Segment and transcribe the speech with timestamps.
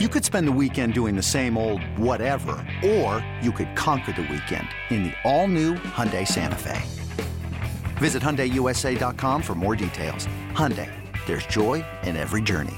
[0.00, 4.22] You could spend the weekend doing the same old whatever, or you could conquer the
[4.22, 6.82] weekend in the all-new Hyundai Santa Fe.
[7.98, 10.26] Visit HyundaiUSA.com for more details.
[10.50, 10.90] Hyundai,
[11.26, 12.74] there's joy in every journey.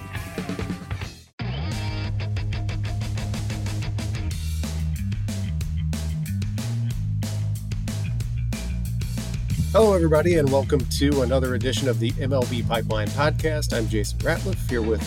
[9.72, 13.74] Hello, everybody, and welcome to another edition of the MLB Pipeline Podcast.
[13.74, 15.02] I'm Jason Ratliff here with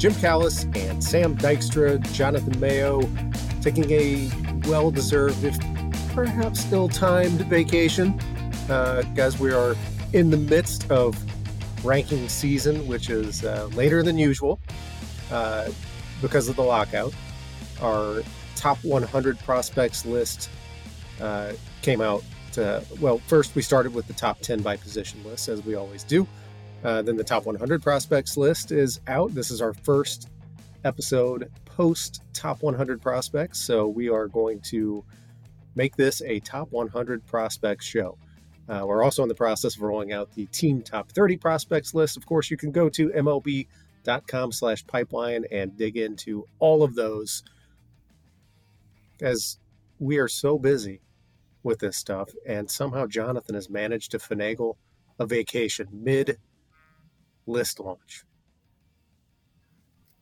[0.00, 3.02] Jim Callis and Sam Dykstra, Jonathan Mayo,
[3.60, 4.30] taking a
[4.66, 5.58] well deserved, if
[6.14, 8.18] perhaps ill timed vacation.
[8.70, 9.76] Uh, guys, we are
[10.14, 11.14] in the midst of
[11.84, 14.58] ranking season, which is uh, later than usual
[15.30, 15.68] uh,
[16.22, 17.12] because of the lockout.
[17.82, 18.22] Our
[18.56, 20.48] top 100 prospects list
[21.20, 22.24] uh, came out.
[22.52, 26.04] To, well, first we started with the top 10 by position list, as we always
[26.04, 26.26] do.
[26.82, 29.34] Uh, then the top 100 prospects list is out.
[29.34, 30.28] This is our first
[30.84, 33.58] episode post top 100 prospects.
[33.58, 35.04] So we are going to
[35.74, 38.16] make this a top 100 prospects show.
[38.68, 42.16] Uh, we're also in the process of rolling out the team top 30 prospects list.
[42.16, 47.42] Of course, you can go to mlb.com slash pipeline and dig into all of those
[49.20, 49.58] as
[49.98, 51.00] we are so busy
[51.62, 52.30] with this stuff.
[52.46, 54.76] And somehow Jonathan has managed to finagle
[55.18, 56.38] a vacation mid
[57.50, 58.24] list launch?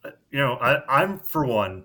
[0.05, 1.85] Uh, you know, I, am for one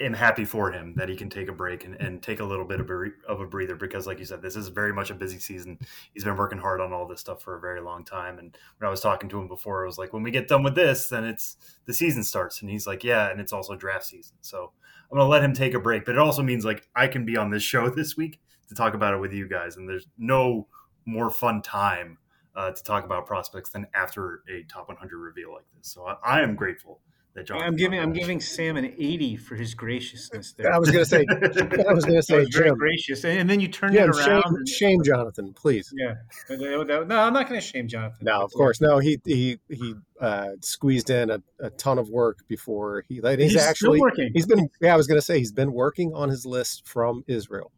[0.00, 2.64] am happy for him that he can take a break and, and take a little
[2.64, 5.14] bit of a, of a breather because, like you said, this is very much a
[5.14, 5.78] busy season.
[6.12, 8.38] He's been working hard on all this stuff for a very long time.
[8.38, 10.62] And when I was talking to him before, I was like, when we get done
[10.62, 12.60] with this, then it's the season starts.
[12.62, 14.36] And he's like, yeah, and it's also draft season.
[14.40, 14.72] So
[15.10, 16.04] I'm going to let him take a break.
[16.04, 18.94] But it also means like I can be on this show this week to talk
[18.94, 19.76] about it with you guys.
[19.76, 20.66] And there's no
[21.04, 22.18] more fun time
[22.54, 25.88] uh, to talk about prospects than after a top 100 reveal like this.
[25.92, 27.00] So I, I am grateful
[27.34, 27.62] that John.
[27.62, 30.52] I'm giving I'm giving Sam an 80 for his graciousness.
[30.52, 30.72] There.
[30.72, 31.24] I was going to say
[31.88, 34.14] I was going to say very gracious, and, and, then you turn it around.
[34.14, 35.92] Shame, and, shame Jonathan, please.
[35.96, 36.14] Yeah,
[36.50, 38.18] no, I'm not going to shame Jonathan.
[38.22, 38.98] No, of course, no.
[38.98, 43.20] He he he uh, squeezed in a, a, ton of work before he.
[43.20, 44.30] Like, he's, he's actually working.
[44.34, 44.68] He's been.
[44.80, 47.72] Yeah, I was going to say he's been working on his list from Israel.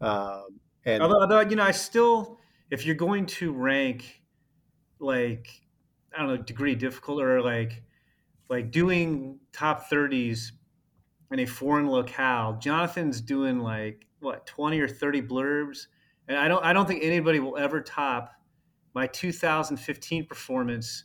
[0.00, 2.37] Um, and although, although you know, I still
[2.70, 4.22] if you're going to rank
[4.98, 5.48] like
[6.14, 7.82] I don't know degree difficult or like
[8.48, 10.52] like doing top 30s
[11.30, 15.86] in a foreign locale, Jonathan's doing like what 20 or 30 blurbs
[16.26, 18.32] and I don't I don't think anybody will ever top
[18.94, 21.04] my 2015 performance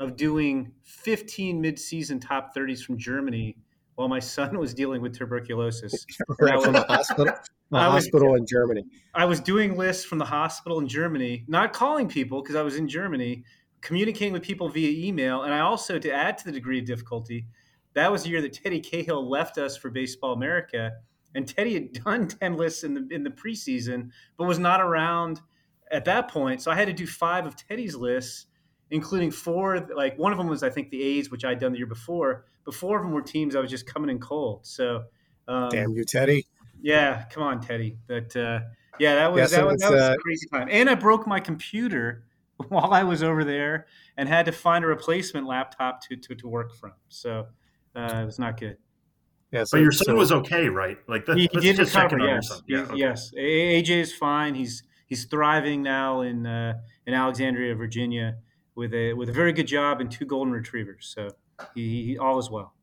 [0.00, 3.56] of doing 15 mid-season top 30s from Germany
[3.94, 6.04] while my son was dealing with tuberculosis.
[6.40, 7.34] right from the hospital.
[7.74, 8.84] The I hospital was, in Germany.
[9.14, 12.76] I was doing lists from the hospital in Germany, not calling people because I was
[12.76, 13.44] in Germany,
[13.80, 15.42] communicating with people via email.
[15.42, 17.46] And I also, to add to the degree of difficulty,
[17.94, 20.92] that was the year that Teddy Cahill left us for Baseball America.
[21.34, 25.40] And Teddy had done 10 lists in the in the preseason, but was not around
[25.90, 26.62] at that point.
[26.62, 28.46] So I had to do five of Teddy's lists,
[28.90, 29.88] including four.
[29.96, 32.44] Like one of them was, I think, the A's, which I'd done the year before.
[32.64, 34.64] But four of them were teams I was just coming in cold.
[34.64, 35.02] So
[35.48, 36.46] um, damn you, Teddy.
[36.84, 37.96] Yeah, come on, Teddy.
[38.06, 38.60] But uh,
[38.98, 40.68] yeah, that was yeah, so that, was, that was uh, a crazy time.
[40.70, 42.24] And I broke my computer
[42.68, 43.86] while I was over there
[44.18, 46.92] and had to find a replacement laptop to to, to work from.
[47.08, 47.46] So
[47.96, 48.76] uh, it was not good.
[49.50, 50.98] Yeah, so, but your son so, was okay, right?
[51.08, 52.18] Like the, he, he did recover.
[52.18, 52.96] Yes, yeah, okay.
[52.96, 53.32] yes.
[53.34, 54.54] AJ is fine.
[54.54, 56.74] He's he's thriving now in uh,
[57.06, 58.36] in Alexandria, Virginia,
[58.74, 61.10] with a with a very good job and two golden retrievers.
[61.14, 61.30] So
[61.74, 62.74] he, he all is well.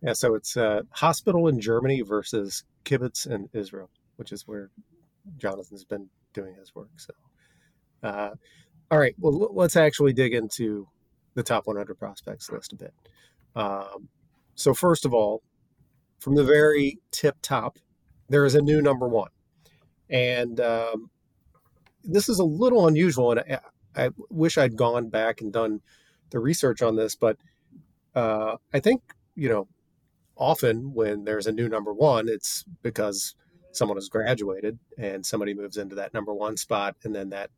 [0.00, 4.70] Yeah, so it's uh, hospital in Germany versus kibbutz in Israel, which is where
[5.36, 6.90] Jonathan's been doing his work.
[6.96, 7.12] So,
[8.02, 8.30] uh,
[8.90, 10.88] all right, well, let's actually dig into
[11.34, 12.94] the top 100 prospects list a bit.
[13.56, 14.08] Um,
[14.54, 15.42] so, first of all,
[16.18, 17.78] from the very tip top,
[18.28, 19.30] there is a new number one,
[20.08, 21.10] and um,
[22.02, 23.58] this is a little unusual, and I,
[23.96, 25.80] I, wish I'd gone back and done
[26.30, 27.36] the research on this, but
[28.14, 29.02] uh, I think
[29.34, 29.68] you know
[30.36, 33.34] often when there's a new number one, it's because
[33.72, 37.50] someone has graduated and somebody moves into that number one spot, and then that.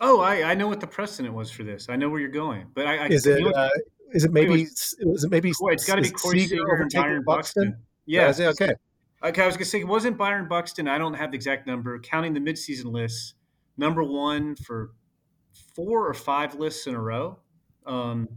[0.00, 1.88] Oh, I, I know what the precedent was for this.
[1.88, 3.68] I know where you're going, but I, I is it uh,
[4.12, 7.22] is it maybe is it maybe boy, it's got to be Corey Seager and Byron
[7.24, 7.70] Buxton.
[7.70, 7.84] Buxton?
[8.06, 8.74] Yeah, yeah okay.
[9.22, 10.86] Okay, I was gonna say it wasn't Byron Buxton.
[10.86, 11.98] I don't have the exact number.
[11.98, 13.34] Counting the midseason lists,
[13.76, 14.92] number one for
[15.74, 17.38] four or five lists in a row.
[17.86, 18.28] Um,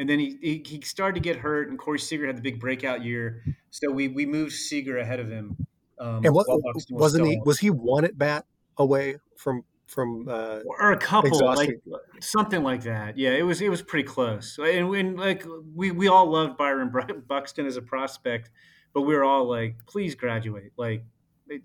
[0.00, 2.58] and then he, he, he started to get hurt, and Corey Seager had the big
[2.58, 5.54] breakout year, so we we moved Seager ahead of him.
[5.98, 8.46] Um, and what, was wasn't he was he one at bat
[8.78, 11.82] away from from uh, or a couple, exhaustion.
[11.86, 13.18] like something like that.
[13.18, 14.58] Yeah, it was it was pretty close.
[14.58, 15.44] And, and like
[15.74, 16.90] we we all loved Byron
[17.28, 18.50] Buxton as a prospect,
[18.94, 21.04] but we were all like, please graduate, like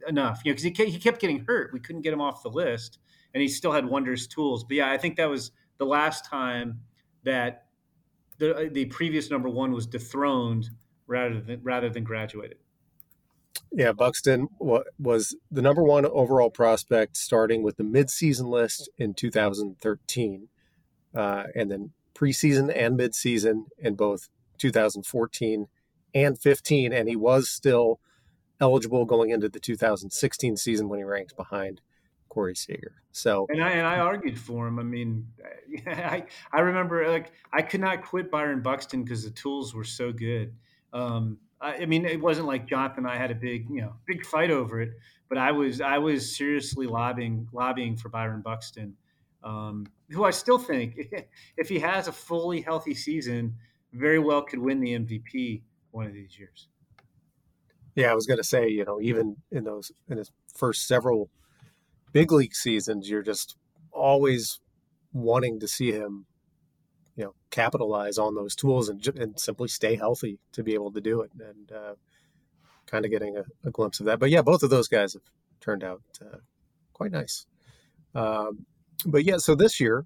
[0.09, 1.71] enough, you know, because he he kept getting hurt.
[1.71, 2.99] We couldn't get him off the list,
[3.33, 4.65] and he still had wondrous tools.
[4.65, 6.81] But yeah, I think that was the last time
[7.23, 7.64] that
[8.37, 10.69] the the previous number one was dethroned
[11.07, 12.57] rather than rather than graduated.
[13.71, 20.47] Yeah, Buxton was the number one overall prospect starting with the midseason list in 2013,
[21.13, 25.67] uh, and then preseason and midseason in both 2014
[26.13, 27.99] and 15, and he was still
[28.61, 31.81] eligible going into the 2016 season when he ranked behind
[32.35, 32.91] Corey Seager.
[33.13, 34.77] So and I and I argued for him.
[34.77, 35.25] I mean,
[35.87, 40.11] I I remember like I could not quit Byron Buxton because the tools were so
[40.11, 40.53] good.
[40.91, 44.25] Um, I mean, it wasn't like Jonathan and I had a big, you know, big
[44.25, 44.91] fight over it,
[45.29, 48.95] but I was I was seriously lobbying lobbying for Byron Buxton,
[49.41, 50.99] um, who I still think,
[51.57, 53.55] if he has a fully healthy season,
[53.93, 55.61] very well could win the MVP
[55.91, 56.67] one of these years.
[57.95, 61.29] Yeah, I was going to say, you know, even in those in his first several
[62.15, 63.57] big league seasons, you're just
[63.91, 64.61] always
[65.11, 66.25] wanting to see him
[67.17, 71.01] you know capitalize on those tools and, and simply stay healthy to be able to
[71.01, 71.95] do it and uh,
[72.85, 74.19] kind of getting a, a, glimpse of that.
[74.19, 75.23] But yeah both of those guys have
[75.59, 76.37] turned out uh,
[76.93, 77.45] quite nice.
[78.13, 78.65] Um,
[79.05, 80.05] but yeah so this year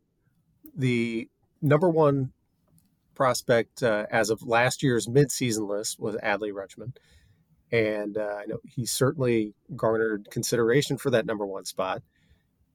[0.76, 1.28] the
[1.62, 2.32] number one
[3.14, 6.94] prospect uh, as of last year's midseason list was adley rutschman
[7.72, 12.02] and uh, i know he certainly garnered consideration for that number one spot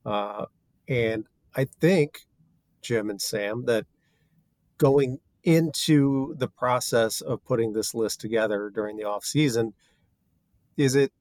[0.06, 0.44] uh,
[0.88, 1.26] and
[1.56, 2.20] i think
[2.82, 3.87] jim and sam that
[4.79, 9.75] going into the process of putting this list together during the off season,
[10.76, 11.12] is it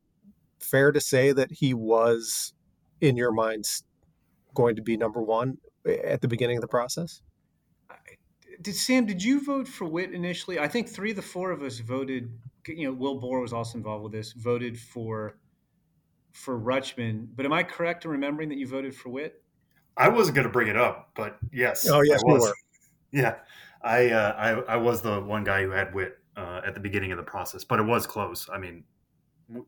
[0.59, 2.53] fair to say that he was
[3.01, 3.83] in your minds
[4.53, 7.21] going to be number one at the beginning of the process?
[8.61, 9.05] Did Sam?
[9.05, 10.57] Did you vote for Witt initially?
[10.57, 12.31] I think three of the four of us voted.
[12.67, 14.33] You know, Will Boor was also involved with this.
[14.33, 15.37] Voted for
[16.31, 17.27] for Rutschman.
[17.35, 19.41] But am I correct in remembering that you voted for Witt?
[19.95, 21.87] I wasn't going to bring it up, but yes.
[21.89, 22.53] Oh yes, we were.
[23.11, 23.35] Yeah,
[23.83, 24.35] I, uh,
[24.67, 27.23] I I was the one guy who had Witt uh, at the beginning of the
[27.23, 28.49] process, but it was close.
[28.51, 28.83] I mean,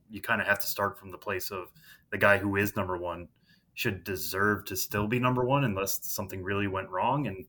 [0.09, 1.71] you kind of have to start from the place of
[2.09, 3.27] the guy who is number one
[3.75, 7.45] should deserve to still be number one unless something really went wrong, and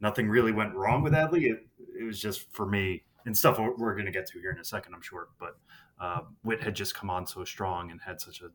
[0.00, 1.42] nothing really went wrong with Adley.
[1.42, 1.64] It,
[2.00, 4.64] it was just for me and stuff we're going to get to here in a
[4.64, 5.28] second, I'm sure.
[5.38, 5.58] But
[6.00, 8.48] uh, Witt had just come on so strong and had such a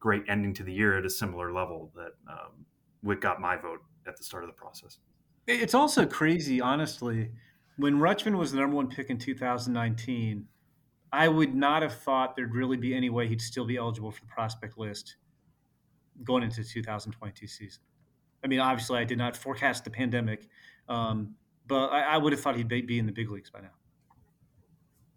[0.00, 2.64] great ending to the year at a similar level that um,
[3.02, 4.98] Witt got my vote at the start of the process.
[5.46, 7.30] It's also crazy, honestly.
[7.76, 10.46] When Rutschman was the number one pick in 2019,
[11.12, 14.20] I would not have thought there'd really be any way he'd still be eligible for
[14.20, 15.16] the prospect list
[16.22, 17.82] going into the 2022 season.
[18.42, 20.48] I mean, obviously, I did not forecast the pandemic,
[20.88, 21.34] um,
[21.66, 23.70] but I, I, would have thought he'd be in the big leagues by now.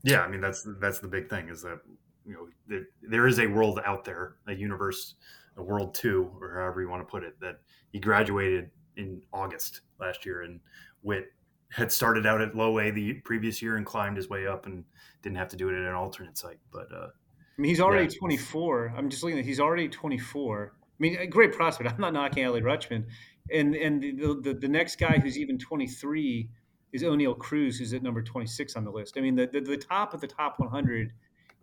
[0.04, 1.80] Yeah, I mean that's that's the big thing is that
[2.26, 5.16] you know there, there is a world out there, a universe,
[5.58, 7.60] a world two, or however you want to put it, that
[7.92, 10.60] he graduated in August last year, and
[11.04, 11.32] Witt
[11.70, 14.84] had started out at low A the previous year and climbed his way up and
[15.22, 16.60] didn't have to do it at an alternate site.
[16.72, 18.20] But uh, I mean, he's already yeah.
[18.20, 18.94] 24.
[18.96, 20.74] I'm just looking at he's already 24.
[20.76, 21.92] I mean, a great prospect.
[21.92, 23.06] I'm not knocking Adley Rutschman,
[23.52, 26.50] and and the, the, the next guy who's even 23
[26.94, 29.18] is Oneil Cruz, who's at number 26 on the list.
[29.18, 31.12] I mean, the the, the top of the top 100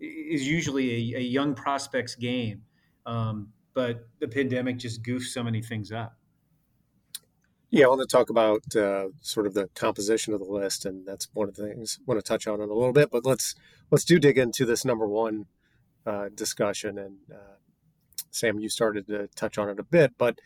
[0.01, 2.63] is usually a, a young prospect's game,
[3.07, 6.17] um, but the pandemic just goofed so many things up.
[7.71, 11.05] Yeah, I want to talk about uh, sort of the composition of the list, and
[11.07, 13.11] that's one of the things I want to touch on in a little bit.
[13.11, 13.57] But let's
[13.91, 15.47] let's do dig into this number one
[16.07, 16.99] uh, discussion.
[16.99, 17.57] And uh,
[18.31, 20.39] Sam, you started to touch on it a bit, but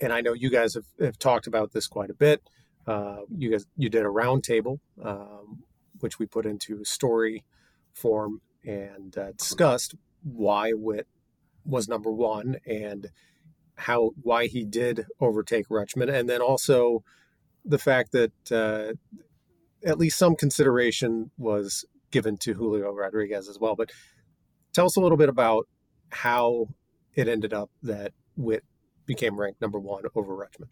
[0.00, 2.42] and I know you guys have, have talked about this quite a bit.
[2.86, 5.62] Uh, you guys you did a roundtable, um,
[6.00, 7.44] which we put into story
[7.92, 11.06] form and uh, discussed why Witt
[11.64, 13.10] was number one and
[13.76, 17.02] how why he did overtake Rutschman, and then also
[17.64, 18.92] the fact that uh,
[19.84, 23.74] at least some consideration was given to Julio Rodriguez as well.
[23.74, 23.90] But
[24.72, 25.66] tell us a little bit about
[26.10, 26.68] how
[27.14, 28.64] it ended up that Witt
[29.06, 30.68] became ranked number one over Rutschman.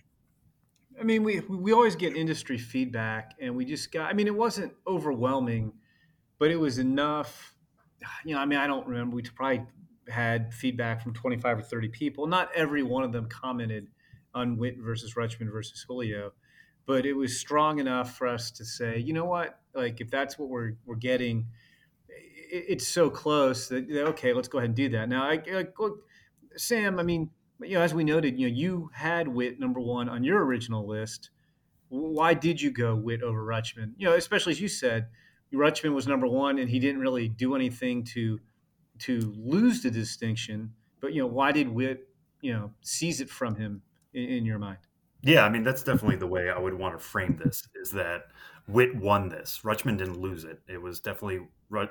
[1.01, 4.11] I mean, we we always get industry feedback, and we just got.
[4.11, 5.73] I mean, it wasn't overwhelming,
[6.39, 7.55] but it was enough.
[8.25, 9.15] You know, I mean, I don't remember.
[9.15, 9.65] We probably
[10.09, 12.27] had feedback from 25 or 30 people.
[12.27, 13.87] Not every one of them commented
[14.35, 16.33] on Witt versus Rutschman versus Julio,
[16.87, 20.39] but it was strong enough for us to say, you know what, like if that's
[20.39, 21.47] what we're we're getting,
[22.09, 25.09] it, it's so close that okay, let's go ahead and do that.
[25.09, 26.01] Now, I like look,
[26.57, 26.99] Sam.
[26.99, 27.31] I mean,
[27.65, 30.87] you know, as we noted, you know, you had Witt number one on your original
[30.87, 31.31] list.
[31.89, 33.93] Why did you go Witt over Rutschman?
[33.97, 35.09] You know, especially as you said,
[35.53, 38.41] Rutschman was number one, and he didn't really do anything to
[39.01, 40.73] to lose the distinction.
[41.01, 42.09] But you know, why did Witt
[42.43, 44.79] you know, seize it from him in, in your mind?
[45.23, 47.67] Yeah, I mean that's definitely the way I would want to frame this.
[47.81, 48.27] Is that
[48.69, 49.61] Witt won this?
[49.65, 50.61] Rutschman didn't lose it.
[50.69, 51.47] It was definitely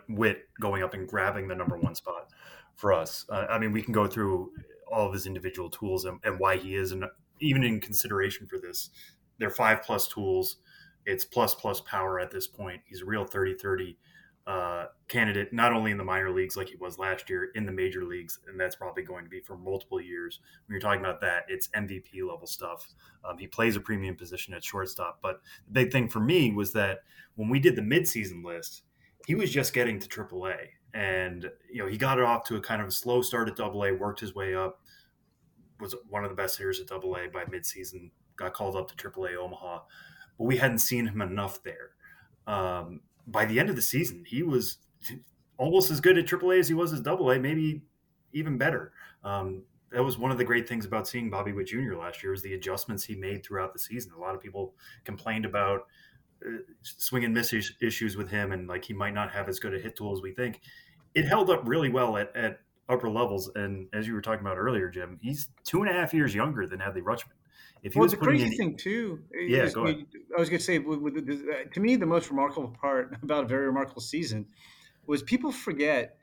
[0.10, 2.30] Witt going up and grabbing the number one spot
[2.76, 3.26] for us.
[3.30, 4.52] Uh, I mean, we can go through
[4.92, 7.06] all of his individual tools and, and why he is, and
[7.40, 8.90] even in consideration for this,
[9.40, 10.58] they're five plus tools.
[11.06, 12.82] It's plus plus power at this point.
[12.86, 13.98] He's a real 30 30
[14.48, 17.72] uh, candidate, not only in the minor leagues like he was last year, in the
[17.72, 20.40] major leagues, and that's probably going to be for multiple years.
[20.66, 22.88] When you're talking about that, it's MVP level stuff.
[23.24, 26.74] Um, he plays a premium position at shortstop, but the big thing for me was
[26.74, 27.00] that
[27.36, 28.84] when we did the midseason list,
[29.28, 30.58] he was just getting to AAA,
[30.96, 33.94] and you know he got it off to a kind of slow start at AA,
[33.94, 34.81] worked his way up,
[35.82, 39.36] was one of the best hitters at AA by midseason, got called up to AAA
[39.36, 39.80] Omaha,
[40.38, 41.92] but we hadn't seen him enough there.
[42.48, 44.78] Um, by the end of the season, he was
[45.58, 47.82] almost as good at AAA as he was as AA, maybe
[48.34, 48.94] even better.
[49.24, 51.96] Um, that was one of the great things about seeing Bobby Witt Jr.
[51.96, 54.14] last year was the adjustments he made throughout the season.
[54.16, 54.74] A lot of people
[55.04, 55.82] complained about
[56.46, 59.76] uh, swing and miss issues with him, and like he might not have as good
[59.76, 60.62] a hit tool as we think.
[61.14, 62.62] It held up really well at, at
[62.92, 66.14] upper levels, and as you were talking about earlier, Jim, he's two and a half
[66.14, 67.34] years younger than Adley Rutschman.
[67.84, 70.06] If he well, was the crazy in, thing too, yeah, go ahead.
[70.36, 74.02] I was going to say, to me, the most remarkable part about a very remarkable
[74.02, 74.46] season
[75.08, 76.18] was people forget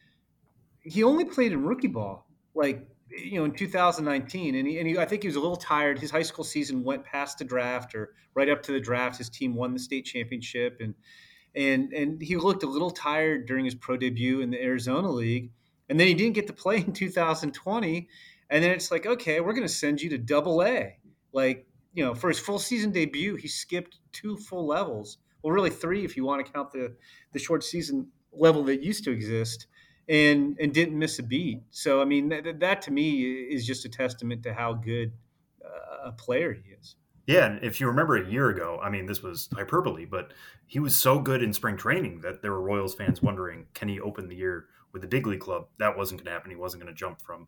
[0.83, 4.99] he only played in rookie ball, like you know, in 2019, and, he, and he,
[4.99, 5.99] I think he was a little tired.
[5.99, 9.31] His high school season went past the draft, or right up to the draft, his
[9.31, 10.95] team won the state championship, and
[11.55, 15.51] and and he looked a little tired during his pro debut in the Arizona League,
[15.89, 18.09] and then he didn't get to play in 2020,
[18.51, 20.99] and then it's like, okay, we're going to send you to Double A
[21.33, 25.19] like, you know, for his full season debut, he skipped two full levels.
[25.43, 26.97] Well, really three if you want to count the
[27.33, 29.67] the short season level that used to exist,
[30.09, 31.63] and and didn't miss a beat.
[31.71, 35.13] So I mean, that, that to me is just a testament to how good
[35.65, 36.97] uh, a player he is.
[37.29, 40.33] Yeah, and if you remember a year ago, I mean, this was hyperbole, but
[40.67, 44.01] he was so good in spring training that there were Royals fans wondering, can he
[44.01, 45.67] open the year with the big league club?
[45.79, 46.51] That wasn't going to happen.
[46.51, 47.47] He wasn't going to jump from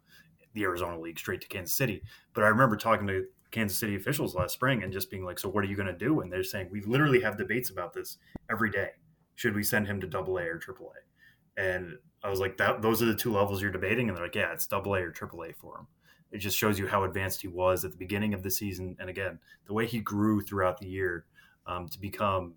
[0.52, 2.02] the Arizona League straight to Kansas City.
[2.34, 5.49] But I remember talking to Kansas City officials last spring and just being like, "So
[5.49, 8.18] what are you going to do?" And they're saying, "We literally have debates about this
[8.50, 8.90] every day.
[9.37, 12.82] Should we send him to Double A or Triple A?" And I was like, "That
[12.82, 15.10] those are the two levels you're debating." And they're like, "Yeah, it's Double A or
[15.10, 15.87] Triple A for him."
[16.32, 19.10] It just shows you how advanced he was at the beginning of the season, and
[19.10, 21.25] again, the way he grew throughout the year
[21.66, 22.54] um, to become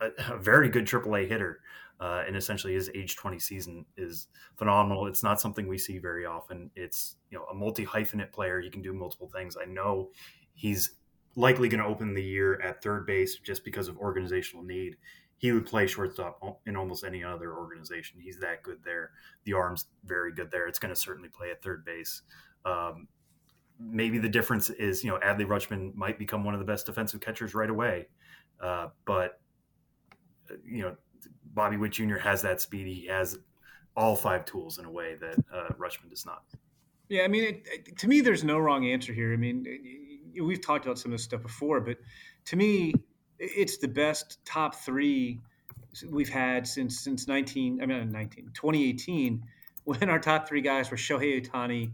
[0.00, 1.60] a, a very good AAA hitter
[2.00, 4.26] uh, and essentially his age 20 season is
[4.56, 5.06] phenomenal.
[5.06, 6.70] It's not something we see very often.
[6.74, 8.60] It's you know a multi hyphenate player.
[8.60, 9.56] He can do multiple things.
[9.60, 10.10] I know
[10.54, 10.96] he's
[11.36, 14.96] likely going to open the year at third base just because of organizational need.
[15.36, 18.20] He would play shortstop in almost any other organization.
[18.20, 19.10] He's that good there.
[19.44, 20.66] The arm's very good there.
[20.66, 22.22] It's going to certainly play at third base.
[22.64, 23.08] Um,
[23.78, 27.20] maybe the difference is, you know, Adley Rutschman might become one of the best defensive
[27.20, 28.08] catchers right away.
[28.60, 29.40] Uh, but,
[30.64, 30.96] you know,
[31.54, 32.16] Bobby Witt Jr.
[32.16, 32.86] has that speed.
[32.86, 33.38] He has
[33.96, 36.42] all five tools in a way that uh, Rutschman does not.
[37.08, 39.32] Yeah, I mean, it, to me, there's no wrong answer here.
[39.32, 39.66] I mean,
[40.40, 41.98] we've talked about some of this stuff before, but
[42.46, 42.94] to me,
[43.38, 45.40] it's the best top three
[46.10, 47.82] we've had since since 19.
[47.82, 49.42] I mean, 19 2018,
[49.84, 51.92] when our top three guys were Shohei Ohtani,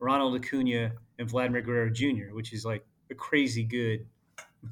[0.00, 4.06] Ronald Acuna, and Vladimir Guerrero Jr., which is like a crazy good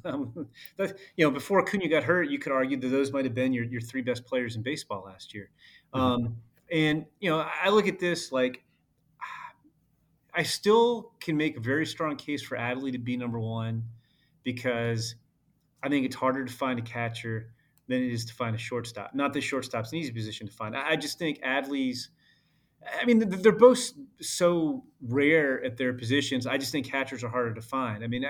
[0.05, 3.33] um, but, you know, before Acuna got hurt, you could argue that those might have
[3.33, 5.49] been your, your three best players in baseball last year.
[5.93, 6.05] Mm-hmm.
[6.05, 6.37] Um,
[6.71, 8.63] and, you know, I look at this like
[10.33, 13.83] I still can make a very strong case for Adley to be number one
[14.43, 15.15] because
[15.81, 17.51] I think it's harder to find a catcher
[17.87, 19.15] than it is to find a shortstop.
[19.15, 20.75] Not that shortstop's an easy position to find.
[20.75, 22.09] I just think Adley's
[22.99, 23.91] I mean, they're both
[24.21, 26.47] so rare at their positions.
[26.47, 28.03] I just think catchers are harder to find.
[28.03, 28.25] I mean,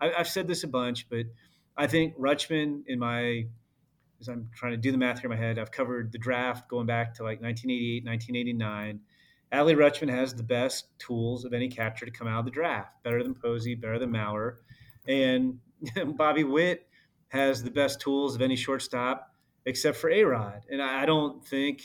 [0.00, 1.26] I, have said this a bunch, but
[1.76, 3.46] I think Rutschman, in my,
[4.20, 6.68] as I'm trying to do the math here in my head, I've covered the draft
[6.68, 9.00] going back to like 1988, 1989.
[9.52, 13.02] Adley Rutschman has the best tools of any catcher to come out of the draft,
[13.02, 14.56] better than Posey, better than Mauer.
[15.06, 15.58] And
[16.16, 16.86] Bobby Witt
[17.28, 19.32] has the best tools of any shortstop
[19.64, 20.62] except for A Rod.
[20.70, 21.82] And I don't think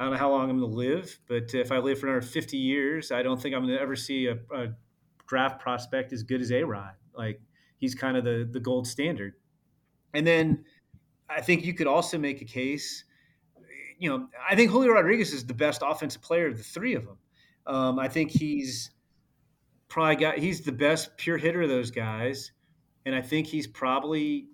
[0.00, 2.26] I don't know how long I'm going to live, but if I live for another
[2.26, 4.68] 50 years, I don't think I'm going to ever see a, a
[5.28, 6.94] draft prospect as good as A Rod.
[7.14, 7.38] Like
[7.76, 9.34] he's kind of the the gold standard.
[10.14, 10.64] And then
[11.28, 13.04] I think you could also make a case.
[13.98, 17.04] You know, I think Julio Rodriguez is the best offensive player of the three of
[17.04, 17.18] them.
[17.66, 18.92] Um, I think he's
[19.88, 22.52] probably got he's the best pure hitter of those guys,
[23.04, 24.48] and I think he's probably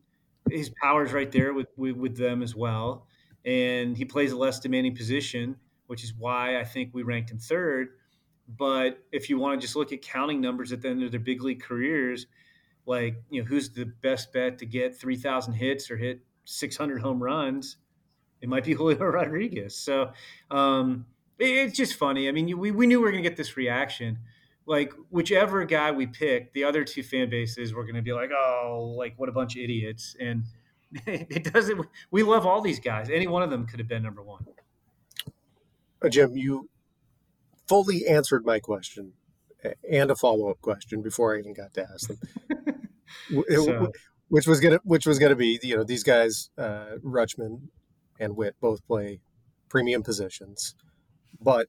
[0.50, 3.06] his power's right there with, with, with them as well.
[3.46, 7.38] And he plays a less demanding position, which is why I think we ranked him
[7.38, 7.90] third.
[8.48, 11.20] But if you want to just look at counting numbers at the end of their
[11.20, 12.26] big league careers,
[12.86, 17.22] like you know who's the best bet to get 3000 hits or hit 600 home
[17.22, 17.76] runs?
[18.40, 19.76] It might be julio rodriguez.
[19.76, 20.12] So
[20.50, 21.06] um,
[21.38, 22.28] it, it's just funny.
[22.28, 24.18] I mean we, we knew we were going to get this reaction.
[24.66, 28.30] Like whichever guy we pick the other two fan bases were going to be like
[28.30, 30.16] oh like what a bunch of idiots.
[30.20, 30.44] And
[31.06, 34.22] it doesn't we love all these guys any one of them could have been number
[34.22, 34.44] one
[36.02, 36.68] uh, jim you
[37.66, 39.12] fully answered my question
[39.90, 42.18] and a follow-up question before i even got to ask them
[43.50, 43.92] so.
[44.28, 47.60] which was gonna which was gonna be you know these guys uh, Rutschman
[48.18, 49.20] and Witt both play
[49.68, 50.74] premium positions,
[51.40, 51.68] but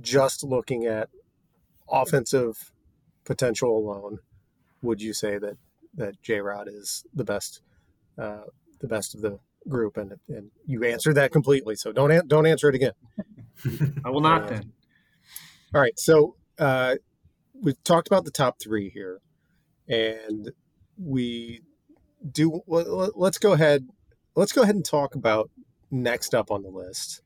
[0.00, 1.08] just looking at
[1.88, 2.72] offensive
[3.24, 4.18] potential alone,
[4.82, 5.56] would you say that
[5.94, 7.62] that J Rod is the best
[8.18, 8.44] uh,
[8.80, 9.96] the best of the group?
[9.96, 12.92] And and you answered that completely, so don't don't answer it again.
[14.04, 14.72] I will not uh, then.
[15.74, 16.96] All right, so uh,
[17.60, 19.20] we've talked about the top three here
[19.88, 20.50] and
[20.98, 21.60] we
[22.30, 23.88] do let's go ahead
[24.34, 25.50] let's go ahead and talk about
[25.90, 27.22] next up on the list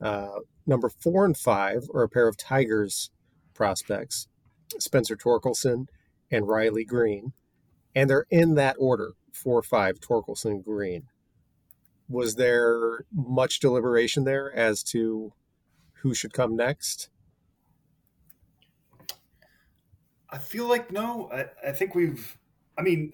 [0.00, 3.10] uh, number four and five are a pair of tigers
[3.54, 4.28] prospects
[4.78, 5.86] spencer torkelson
[6.30, 7.32] and riley Greene,
[7.94, 11.08] and they're in that order four five torkelson Greene.
[12.08, 15.32] was there much deliberation there as to
[16.02, 17.10] who should come next
[20.36, 21.30] I feel like no.
[21.32, 22.36] I, I think we've.
[22.76, 23.12] I mean,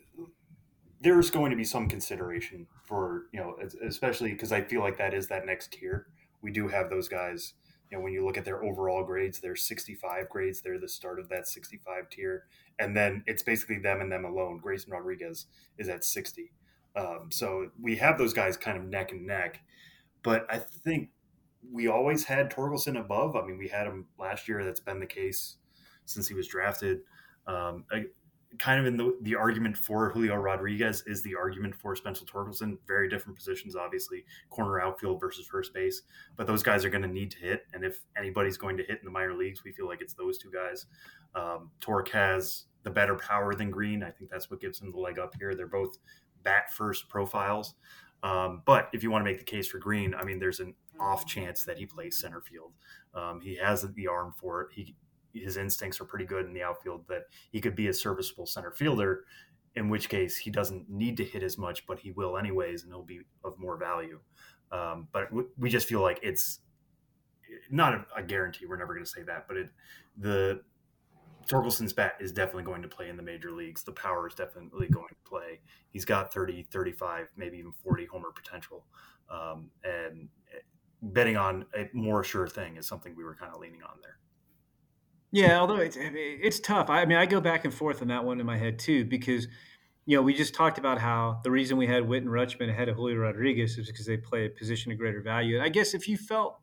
[1.00, 5.14] there's going to be some consideration for you know, especially because I feel like that
[5.14, 6.06] is that next tier.
[6.40, 7.54] We do have those guys.
[7.92, 10.60] Know, when you look at their overall grades, they're 65 grades.
[10.60, 12.44] They're the start of that 65 tier,
[12.78, 14.58] and then it's basically them and them alone.
[14.62, 15.46] Grayson Rodriguez
[15.78, 16.52] is at 60.
[16.96, 19.60] Um, so we have those guys kind of neck and neck,
[20.22, 21.10] but I think
[21.70, 23.36] we always had Torkelson above.
[23.36, 24.64] I mean, we had him last year.
[24.64, 25.56] That's been the case
[26.04, 27.00] since he was drafted.
[27.46, 27.84] Um,
[28.58, 32.78] kind of in the, the argument for Julio Rodriguez is the argument for Spencer Torkelson.
[32.86, 36.02] Very different positions, obviously, corner outfield versus first base.
[36.36, 37.64] But those guys are going to need to hit.
[37.72, 40.38] And if anybody's going to hit in the minor leagues, we feel like it's those
[40.38, 40.86] two guys.
[41.34, 44.02] Um, Tork has the better power than Greene.
[44.02, 45.54] I think that's what gives him the leg up here.
[45.54, 45.98] They're both
[46.42, 47.74] bat first profiles.
[48.22, 50.74] Um, but if you want to make the case for Greene, I mean, there's an
[51.00, 52.72] off chance that he plays center field.
[53.14, 54.68] Um, he has the arm for it.
[54.72, 54.94] He
[55.34, 58.70] his instincts are pretty good in the outfield that he could be a serviceable center
[58.70, 59.24] fielder
[59.74, 62.92] in which case he doesn't need to hit as much but he will anyways and
[62.92, 64.18] he'll be of more value
[64.70, 66.60] um, but we just feel like it's
[67.70, 69.68] not a, a guarantee we're never going to say that but it
[70.18, 70.60] the
[71.46, 73.82] Torkelson's bat is definitely going to play in the major leagues.
[73.82, 75.60] The power is definitely going to play.
[75.90, 78.84] He's got 30, 35, maybe even 40 homer potential.
[79.30, 80.28] Um, and
[81.02, 84.18] betting on a more sure thing is something we were kind of leaning on there.
[85.32, 86.90] Yeah, although it's it's tough.
[86.90, 89.48] I mean, I go back and forth on that one in my head too because
[90.04, 92.90] you know we just talked about how the reason we had Witt and Rutschman ahead
[92.90, 95.56] of Julio Rodriguez is because they play a position of greater value.
[95.56, 96.58] And I guess if you felt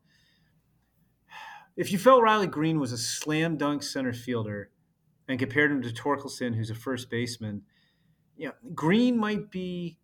[1.75, 4.69] if you felt Riley Greene was a slam dunk center fielder
[5.27, 7.63] and compared him to Torkelson, who's a first baseman,
[8.37, 9.97] you know, Greene might be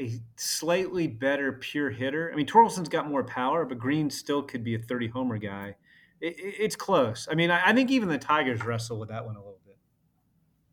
[0.00, 2.30] a slightly better pure hitter.
[2.32, 5.74] I mean, Torkelson's got more power, but Greene still could be a 30 homer guy
[6.20, 7.28] it, it's close.
[7.30, 9.76] I mean, I, I, think even the Tigers wrestle with that one a little bit.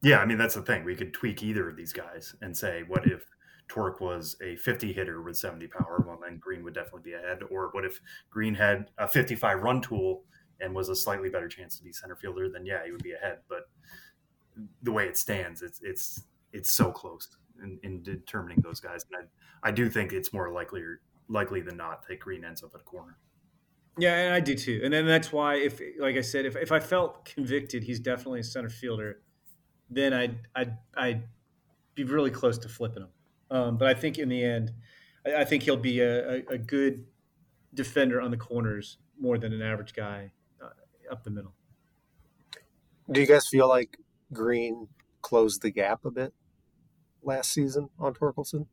[0.02, 0.84] Yeah, I mean that's the thing.
[0.84, 3.26] We could tweak either of these guys and say, what if
[3.68, 6.04] Tork was a 50 hitter with 70 power?
[6.06, 7.40] Well, then Greene would definitely be ahead.
[7.50, 10.24] Or what if Greene had a 55 run tool
[10.60, 12.50] and was a slightly better chance to be center fielder?
[12.50, 13.40] Then yeah, he would be ahead.
[13.48, 13.70] But
[14.84, 17.28] the way it stands, it's it's it's so close
[17.62, 19.06] in, in determining those guys.
[19.12, 19.28] And
[19.64, 20.84] I, I do think it's more likely
[21.30, 23.18] likely than not that Greene ends up at a corner.
[23.98, 24.82] Yeah, and I do too.
[24.84, 28.40] And then that's why, if like I said, if, if I felt convicted, he's definitely
[28.40, 29.22] a center fielder,
[29.90, 31.24] then I'd I'd, I'd
[31.94, 33.10] be really close to flipping him.
[33.52, 34.72] Um, but I think in the end,
[35.26, 37.06] I, I think he'll be a, a, a, good
[37.74, 41.54] defender on the corners more than an average guy uh, up the middle.
[43.12, 43.98] Do you guys feel like
[44.32, 44.88] Greene
[45.22, 46.34] closed the gap a bit
[47.22, 48.66] last season on Torkelson?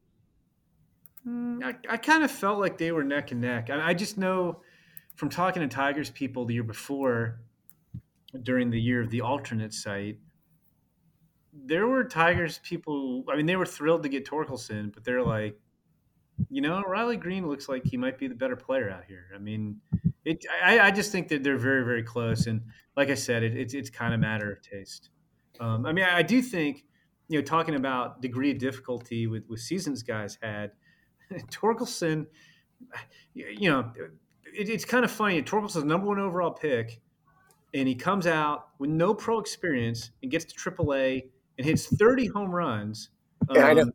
[1.26, 3.68] Mm, I, I kind of felt like they were neck and neck.
[3.68, 4.62] I, I just know
[5.20, 7.42] from talking to Tigers people the year before,
[8.42, 10.16] during the year of the alternate site,
[11.52, 13.24] there were Tigers people.
[13.30, 15.60] I mean, they were thrilled to get Torkelson, but they're like,
[16.48, 19.26] you know, Riley Greene looks like he might be the better player out here.
[19.34, 19.82] I mean,
[20.24, 22.46] it, I, I, just think that they're very, very close.
[22.46, 22.62] And
[22.96, 25.10] like I said, it, it's it's kind of matter of taste.
[25.60, 26.86] Um, I mean, I, I, do think,
[27.28, 30.70] you know, talking about degree of difficulty with with seasons guys had,
[31.50, 32.24] Torkelson,
[33.34, 33.92] you know,
[34.54, 35.42] it, it's kind of funny.
[35.42, 37.00] Torkelson's number one overall pick,
[37.74, 41.24] and he comes out with no pro experience and gets to AAA
[41.58, 43.10] and hits 30 home runs.
[43.52, 43.82] Yeah, I know.
[43.82, 43.92] Um,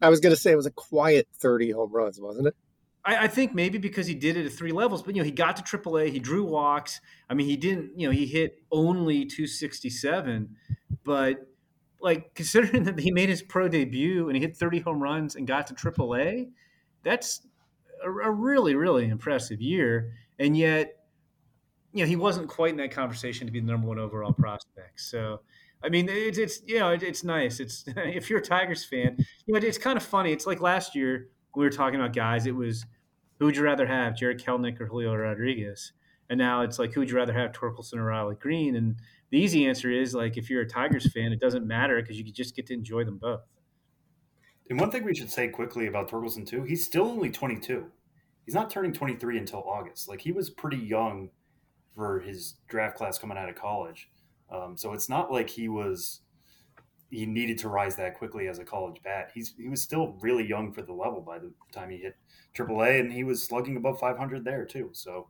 [0.00, 2.56] I was going to say it was a quiet 30 home runs, wasn't it?
[3.04, 5.30] I, I, think maybe because he did it at three levels, but you know, he
[5.30, 7.00] got to AAA, he drew walks.
[7.28, 10.56] I mean, he didn't, you know, he hit only 267,
[11.04, 11.46] but
[12.00, 15.46] like considering that he made his pro debut and he hit 30 home runs and
[15.46, 16.50] got to AAA,
[17.02, 17.46] that's
[18.04, 20.12] a, a really, really impressive year.
[20.38, 20.96] And yet,
[21.92, 25.00] you know, he wasn't quite in that conversation to be the number one overall prospect.
[25.00, 25.40] So,
[25.84, 27.60] I mean, it's, it's you know, it, it's nice.
[27.60, 30.32] It's if you're a Tigers fan, you know, it's kind of funny.
[30.32, 32.46] It's like last year we were talking about guys.
[32.46, 32.86] It was
[33.38, 35.92] who would you rather have, Jarred Kelenic or Julio Rodriguez?
[36.30, 38.76] And now it's like, who would you rather have, Torkelson or Riley Greene?
[38.76, 38.96] And
[39.30, 42.32] the easy answer is like, if you're a Tigers fan, it doesn't matter because you
[42.32, 43.42] just get to enjoy them both.
[44.70, 47.86] And one thing we should say quickly about Torkelson too, he's still only 22.
[48.44, 50.08] He's not turning 23 until August.
[50.08, 51.30] Like he was pretty young
[51.94, 54.08] for his draft class coming out of college.
[54.50, 56.20] Um, so it's not like he was
[57.10, 59.30] he needed to rise that quickly as a college bat.
[59.34, 62.16] He's he was still really young for the level by the time he hit
[62.56, 64.90] AAA, and he was slugging above 500 there too.
[64.92, 65.28] So,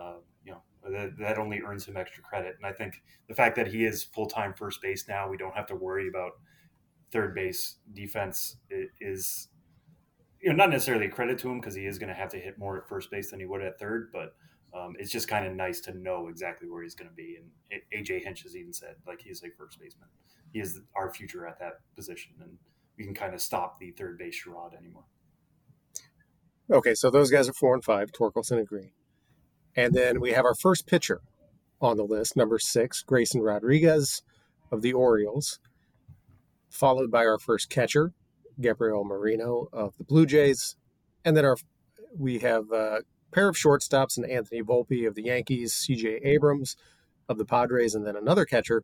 [0.00, 2.54] uh, you know, that, that only earns him extra credit.
[2.56, 5.54] And I think the fact that he is full time first base now, we don't
[5.54, 6.32] have to worry about
[7.10, 8.56] third base defense
[9.00, 9.48] is,
[10.40, 12.38] you know, not necessarily a credit to him because he is going to have to
[12.38, 14.34] hit more at first base than he would at third, but.
[14.74, 17.38] Um, it's just kind of nice to know exactly where he's going to be.
[17.40, 20.08] And AJ Hinch has even said, like, he's a first baseman
[20.52, 22.58] he is our future at that position, and
[22.96, 25.04] we can kind of stop the third base charade anymore.
[26.70, 28.92] Okay, so those guys are four and five, Torkelson and Greene,
[29.74, 31.22] And then we have our first pitcher
[31.80, 34.22] on the list, number six, Grayson Rodriguez
[34.70, 35.60] of the Orioles,
[36.70, 38.12] followed by our first catcher,
[38.60, 40.76] Gabriel Moreno of the Blue Jays.
[41.24, 41.56] And then our
[42.16, 43.02] we have a
[43.32, 46.76] pair of shortstops and Anthony Volpe of the Yankees, CJ Abrams
[47.28, 48.82] of the Padres, and then another catcher,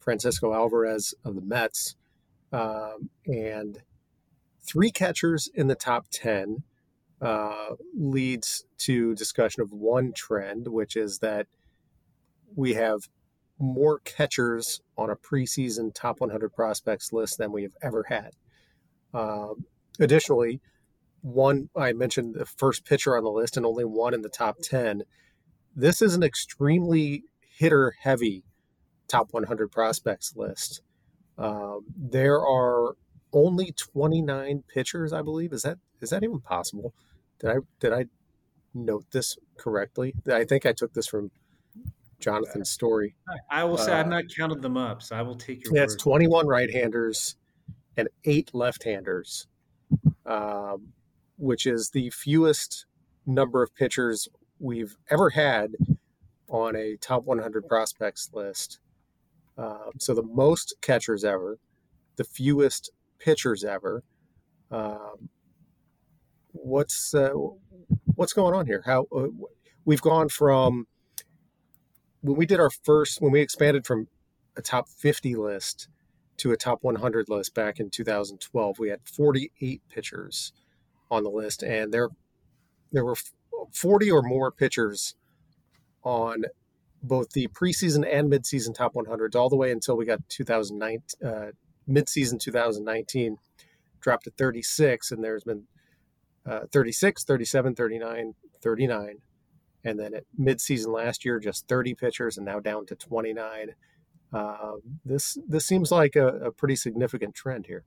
[0.00, 1.96] Francisco Alvarez of the Mets,
[2.52, 3.82] um, and
[4.60, 6.62] three catchers in the top 10
[7.20, 11.46] uh, leads to discussion of one trend, which is that
[12.54, 13.08] we have
[13.58, 18.32] more catchers on a preseason top 100 prospects list than we have ever had.
[19.14, 19.64] Um,
[19.98, 20.60] additionally,
[21.22, 24.58] one I mentioned the first pitcher on the list and only one in the top
[24.62, 25.02] 10.
[25.74, 28.44] This is an extremely hitter heavy
[29.08, 30.82] top 100 prospects list.
[31.38, 32.96] Um, there are
[33.32, 35.52] only 29 pitchers, I believe.
[35.52, 36.94] Is that is that even possible?
[37.40, 38.04] Did I did I
[38.74, 40.14] note this correctly?
[40.30, 41.30] I think I took this from
[42.18, 43.14] Jonathan's story.
[43.50, 45.76] I will say uh, I've not counted them up, so I will take your.
[45.76, 47.36] Yeah, it's 21 right-handers
[47.96, 49.46] and eight left-handers,
[50.24, 50.92] um,
[51.36, 52.86] which is the fewest
[53.26, 55.72] number of pitchers we've ever had
[56.48, 58.78] on a top 100 prospects list.
[59.58, 61.58] Um, so the most catchers ever,
[62.16, 64.02] the fewest pitchers ever.
[64.70, 65.28] Um,
[66.52, 67.30] what's uh,
[68.14, 68.82] what's going on here?
[68.84, 69.28] How uh,
[69.84, 70.86] we've gone from
[72.26, 74.08] when we did our first when we expanded from
[74.56, 75.88] a top 50 list
[76.38, 80.52] to a top 100 list back in 2012 we had 48 pitchers
[81.10, 82.08] on the list and there
[82.92, 83.16] there were
[83.72, 85.14] 40 or more pitchers
[86.02, 86.44] on
[87.02, 91.52] both the preseason and midseason top 100s all the way until we got 2009 uh,
[91.88, 93.36] midseason 2019
[94.00, 95.64] dropped to 36 and there's been
[96.44, 99.18] uh, 36 37 39 39
[99.86, 103.74] and then at midseason last year just 30 pitchers and now down to 29
[104.32, 104.72] uh,
[105.04, 107.84] this this seems like a, a pretty significant trend here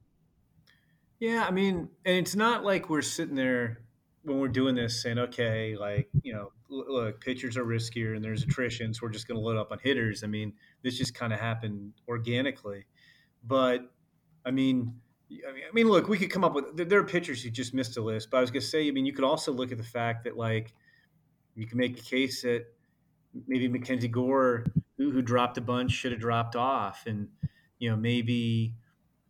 [1.19, 3.79] yeah i mean and it's not like we're sitting there
[4.23, 8.43] when we're doing this saying, okay, like, you know, look, pitchers are riskier and there's
[8.43, 10.23] attrition, so we're just going to load up on hitters.
[10.23, 12.85] I mean, this just kind of happened organically.
[13.43, 13.89] But,
[14.45, 14.93] I mean,
[15.31, 18.01] I mean, look, we could come up with there are pitchers who just missed a
[18.01, 19.83] list, but I was going to say, I mean, you could also look at the
[19.83, 20.73] fact that like
[21.59, 22.65] you can make a case that
[23.47, 24.65] maybe Mackenzie Gore,
[24.97, 27.27] who, who dropped a bunch, should have dropped off, and
[27.79, 28.75] you know maybe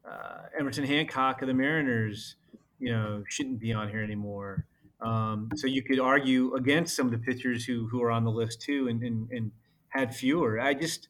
[0.10, 2.36] uh, Emerson Hancock of the Mariners,
[2.80, 4.66] you know, shouldn't be on here anymore.
[5.02, 8.32] Um, so you could argue against some of the pitchers who who are on the
[8.32, 9.52] list too, and and, and
[9.90, 10.60] had fewer.
[10.60, 11.08] I just,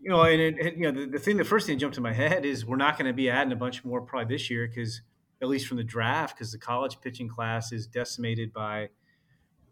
[0.00, 2.00] you know, and it, you know, the, the thing, the first thing that jumped to
[2.00, 4.66] my head is we're not going to be adding a bunch more probably this year
[4.66, 5.02] because
[5.40, 8.88] at least from the draft, because the college pitching class is decimated by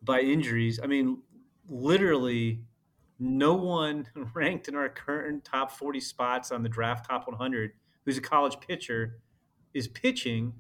[0.02, 0.80] by injuries.
[0.82, 1.22] I mean,
[1.68, 2.62] literally,
[3.18, 7.72] no one ranked in our current top 40 spots on the draft top 100
[8.04, 9.18] who's a college pitcher
[9.74, 10.54] is pitching,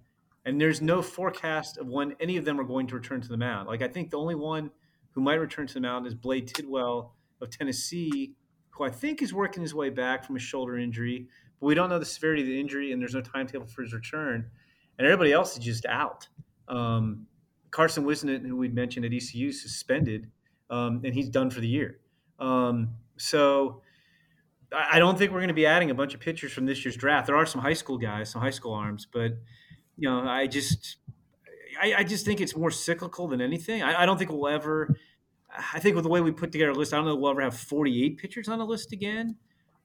[0.44, 3.36] and there's no forecast of when any of them are going to return to the
[3.36, 3.68] mound.
[3.68, 4.70] Like, I think the only one
[5.12, 8.34] who might return to the mound is Blade Tidwell of Tennessee,
[8.70, 11.28] who I think is working his way back from a shoulder injury,
[11.60, 13.94] but we don't know the severity of the injury, and there's no timetable for his
[13.94, 14.50] return.
[14.98, 16.28] And everybody else is just out.
[16.68, 17.26] Um,
[17.70, 20.30] Carson Whisenhunt, who we'd mentioned at ECU, suspended,
[20.70, 21.98] um, and he's done for the year.
[22.38, 23.82] Um, so
[24.72, 26.96] I don't think we're going to be adding a bunch of pitchers from this year's
[26.96, 27.26] draft.
[27.26, 29.32] There are some high school guys, some high school arms, but
[29.96, 30.96] you know, I just,
[31.80, 33.82] I, I just think it's more cyclical than anything.
[33.82, 34.94] I, I, don't think we'll ever.
[35.72, 37.40] I think with the way we put together a list, I don't know we'll ever
[37.40, 39.36] have 48 pitchers on a list again.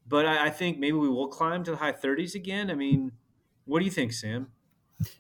[0.08, 2.70] But I, I think maybe we will climb to the high 30s again.
[2.70, 3.12] I mean,
[3.66, 4.48] what do you think, Sam?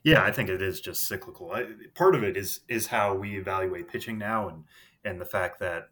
[0.04, 1.52] Yeah, I think it is just cyclical.
[1.52, 1.65] I,
[1.96, 4.63] part of it is is how we evaluate pitching now, and
[5.04, 5.89] and the fact that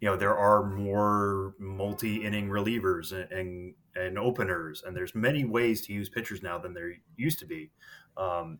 [0.00, 5.80] you know there are more multi-inning relievers and, and, and openers and there's many ways
[5.86, 7.70] to use pitchers now than there used to be
[8.16, 8.58] um,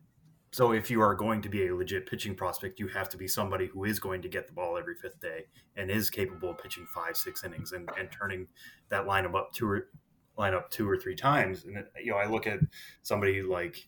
[0.51, 3.27] so if you are going to be a legit pitching prospect you have to be
[3.27, 6.57] somebody who is going to get the ball every fifth day and is capable of
[6.57, 8.47] pitching five six innings and, and turning
[8.89, 9.87] that lineup up two or
[10.37, 12.59] lineup two or three times and you know i look at
[13.03, 13.87] somebody like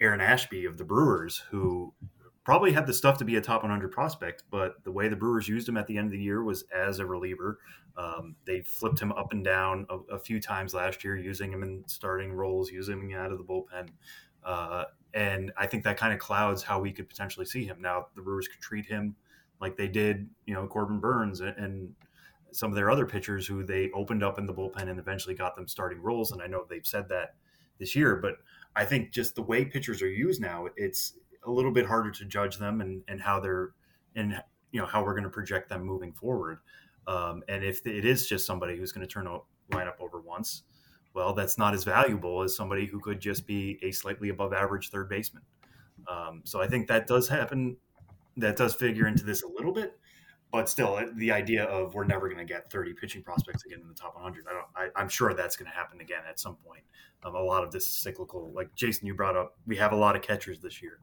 [0.00, 1.92] aaron ashby of the brewers who
[2.44, 5.48] probably had the stuff to be a top 100 prospect, but the way the Brewers
[5.48, 7.58] used him at the end of the year was as a reliever.
[7.96, 11.62] Um, they flipped him up and down a, a, few times last year, using him
[11.62, 13.90] in starting roles, using him out of the bullpen.
[14.42, 17.80] Uh, and I think that kind of clouds how we could potentially see him.
[17.80, 19.14] Now, the Brewers could treat him
[19.60, 21.94] like they did, you know, Corbin Burnes and, and
[22.52, 25.56] some of their other pitchers who they opened up in the bullpen and eventually got
[25.56, 26.32] them starting roles.
[26.32, 27.34] And I know they've said that
[27.78, 28.36] this year, but
[28.76, 32.24] I think just the way pitchers are used now, it's a little bit harder to
[32.24, 33.70] judge them and, and how they're
[34.16, 36.58] and you know how we're going to project them moving forward.
[37.06, 39.38] Um, and if it is just somebody who's going to turn a
[39.74, 40.62] lineup over once,
[41.14, 44.90] well, that's not as valuable as somebody who could just be a slightly above average
[44.90, 45.42] third baseman.
[46.08, 47.76] Um, so I think that does happen.
[48.36, 49.98] That does figure into this a little bit,
[50.52, 53.88] but still, the idea of we're never going to get 30 pitching prospects again in
[53.88, 54.46] the top 100.
[54.48, 54.92] I don't.
[54.96, 56.82] I, am sure that's going to happen again at some point.
[57.22, 58.52] Um, a lot of this is cyclical.
[58.52, 61.00] Like Jason, you brought up, we have a lot of catchers this year.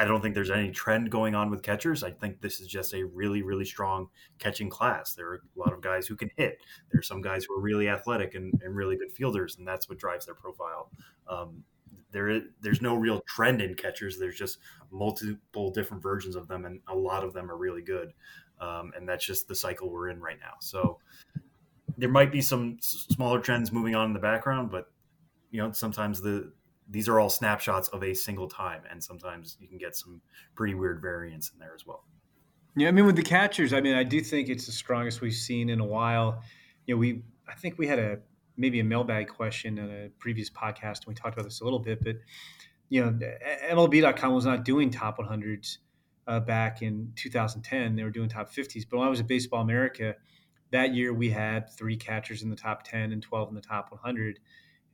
[0.00, 2.04] I don't think there's any trend going on with catchers.
[2.04, 5.14] I think this is just a really, really strong catching class.
[5.14, 6.58] There are a lot of guys who can hit.
[6.90, 9.88] There are some guys who are really athletic and, and really good fielders, and that's
[9.88, 10.92] what drives their profile.
[11.28, 11.64] Um,
[12.12, 14.18] there is there's no real trend in catchers.
[14.18, 14.58] There's just
[14.90, 18.12] multiple different versions of them, and a lot of them are really good.
[18.60, 20.54] Um, and that's just the cycle we're in right now.
[20.60, 20.98] So
[21.96, 24.90] there might be some smaller trends moving on in the background, but
[25.50, 26.52] you know sometimes the
[26.90, 30.20] these are all snapshots of a single time, and sometimes you can get some
[30.54, 32.04] pretty weird variants in there as well.
[32.76, 35.34] Yeah, I mean, with the catchers, I mean, I do think it's the strongest we've
[35.34, 36.42] seen in a while.
[36.86, 38.18] You know, we I think we had a
[38.56, 41.78] maybe a mailbag question in a previous podcast, and we talked about this a little
[41.78, 42.02] bit.
[42.02, 42.16] But
[42.88, 43.18] you know,
[43.70, 45.78] MLB.com was not doing top 100s
[46.28, 48.84] uh, back in 2010; they were doing top 50s.
[48.88, 50.14] But when I was at Baseball America
[50.70, 53.90] that year, we had three catchers in the top 10 and 12 in the top
[53.90, 54.38] 100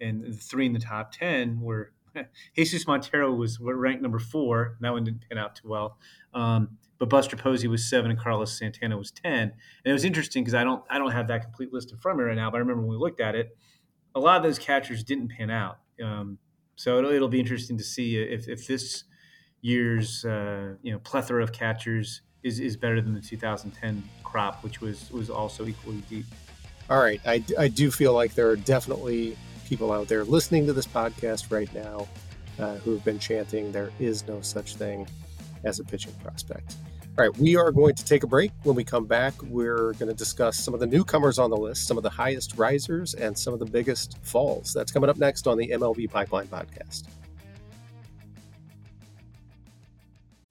[0.00, 1.92] and the three in the top 10 were
[2.56, 4.76] Jesus Montero was ranked number four.
[4.80, 5.98] That one didn't pan out too well.
[6.32, 9.32] Um, but Buster Posey was seven and Carlos Santana was 10.
[9.32, 9.52] And
[9.84, 12.24] it was interesting because I don't, I don't have that complete list in front of
[12.24, 13.56] me right now, but I remember when we looked at it,
[14.14, 15.78] a lot of those catchers didn't pan out.
[16.02, 16.38] Um,
[16.76, 19.04] so it'll, it'll, be interesting to see if, if this
[19.64, 24.80] year's, uh, you know, plethora of catchers is, is better than the 2010 crop, which
[24.80, 26.26] was, was also equally deep.
[26.90, 27.20] All right.
[27.26, 31.50] I, I do feel like there are definitely people out there listening to this podcast
[31.50, 32.06] right now
[32.58, 35.06] uh, who have been chanting there is no such thing
[35.64, 36.76] as a pitching prospect.
[37.16, 38.50] All right, we are going to take a break.
[38.64, 41.86] When we come back, we're going to discuss some of the newcomers on the list,
[41.86, 44.74] some of the highest risers, and some of the biggest falls.
[44.74, 47.04] That's coming up next on the MLB Pipeline Podcast.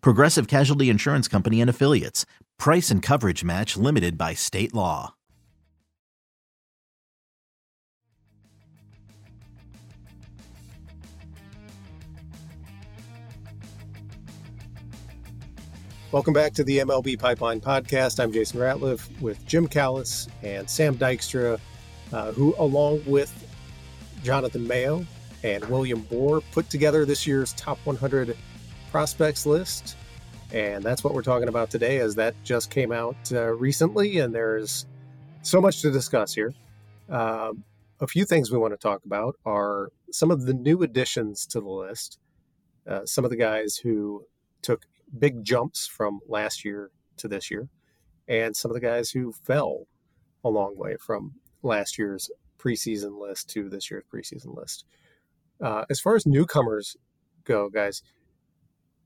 [0.00, 2.26] Progressive Casualty Insurance Company and Affiliates.
[2.58, 5.14] Price and coverage match limited by state law.
[16.12, 18.20] Welcome back to the MLB Pipeline Podcast.
[18.22, 21.58] I'm Jason Ratliff with Jim Callis and Sam Dykstra,
[22.12, 23.32] uh, who, along with
[24.22, 25.06] Jonathan Mayo
[25.42, 28.36] and William Boor, put together this year's top 100
[28.92, 29.96] prospects list.
[30.52, 34.34] And that's what we're talking about today, as that just came out uh, recently, and
[34.34, 34.84] there's
[35.40, 36.52] so much to discuss here.
[37.08, 37.52] Uh,
[38.00, 41.60] a few things we want to talk about are some of the new additions to
[41.60, 42.18] the list,
[42.86, 44.26] uh, some of the guys who
[44.60, 44.84] took
[45.18, 47.70] big jumps from last year to this year,
[48.28, 49.86] and some of the guys who fell
[50.44, 54.84] a long way from last year's preseason list to this year's preseason list.
[55.62, 56.94] Uh, as far as newcomers
[57.44, 58.02] go, guys,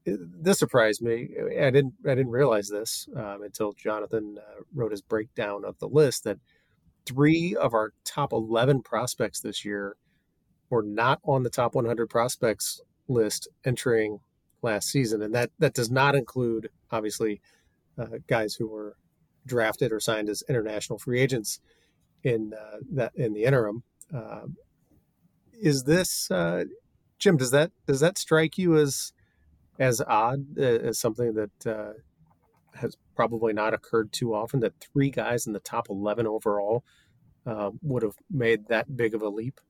[0.06, 1.30] this surprised me.
[1.60, 5.88] I didn't I didn't realize this um, until Jonathan uh, wrote his breakdown of the
[5.88, 6.38] list that
[7.04, 9.96] three of our top eleven prospects this year
[10.70, 14.18] were not on the top 100 prospects list entering
[14.62, 17.40] last season, and that that does not include obviously
[17.98, 18.96] uh, guys who were
[19.44, 21.60] drafted or signed as international free agents
[22.22, 23.82] in uh, that in the interim.
[24.14, 24.46] Uh,
[25.52, 26.64] is this uh,
[27.18, 27.36] Jim?
[27.36, 29.12] Does that does that strike you as
[29.78, 31.92] as odd uh, as something that uh,
[32.74, 34.60] has probably not occurred too often?
[34.60, 36.84] That three guys in the top eleven overall
[37.82, 39.60] would have made that big of a leap.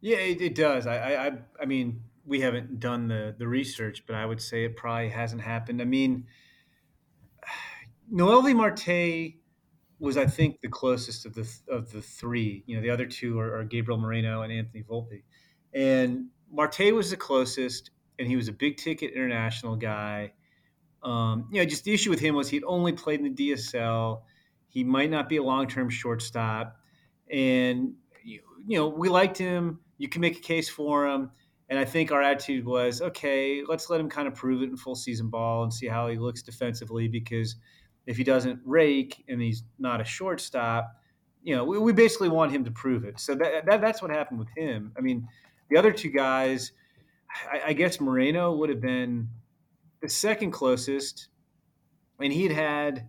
[0.00, 0.86] Yeah, it, it does.
[0.86, 4.76] I, I I mean, we haven't done the the research, but I would say it
[4.76, 5.80] probably hasn't happened.
[5.80, 6.26] I mean,
[8.10, 9.34] Noel Noelvi Marte
[9.98, 12.64] was, I think, the closest of the of the three.
[12.66, 15.22] You know, the other two are, are Gabriel Moreno and Anthony Volpe,
[15.72, 20.32] and Marte was the closest, and he was a big ticket international guy.
[21.02, 24.22] Um, you know, just the issue with him was he'd only played in the DSL.
[24.68, 26.76] He might not be a long term shortstop,
[27.30, 29.80] and you, you know, we liked him.
[29.98, 31.30] You can make a case for him
[31.68, 34.76] and I think our attitude was, okay, let's let him kind of prove it in
[34.76, 37.08] full season ball and see how he looks defensively.
[37.08, 37.56] Because
[38.06, 40.94] if he doesn't rake and he's not a shortstop,
[41.42, 43.18] you know, we, we basically want him to prove it.
[43.18, 44.92] So that, that, that's what happened with him.
[44.96, 45.26] I mean,
[45.70, 46.72] the other two guys,
[47.50, 49.28] I, I guess Moreno would have been
[50.00, 51.28] the second closest,
[52.20, 53.08] and he'd had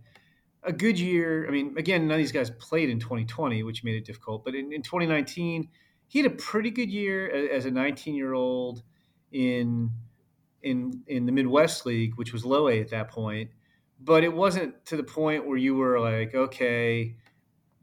[0.62, 1.46] a good year.
[1.46, 4.44] I mean, again, none of these guys played in 2020, which made it difficult.
[4.44, 5.68] But in, in 2019
[6.08, 8.82] he had a pretty good year as a 19 year old
[9.32, 9.90] in
[10.62, 13.50] in in the Midwest League, which was low A at that point.
[14.00, 17.16] But it wasn't to the point where you were like, okay,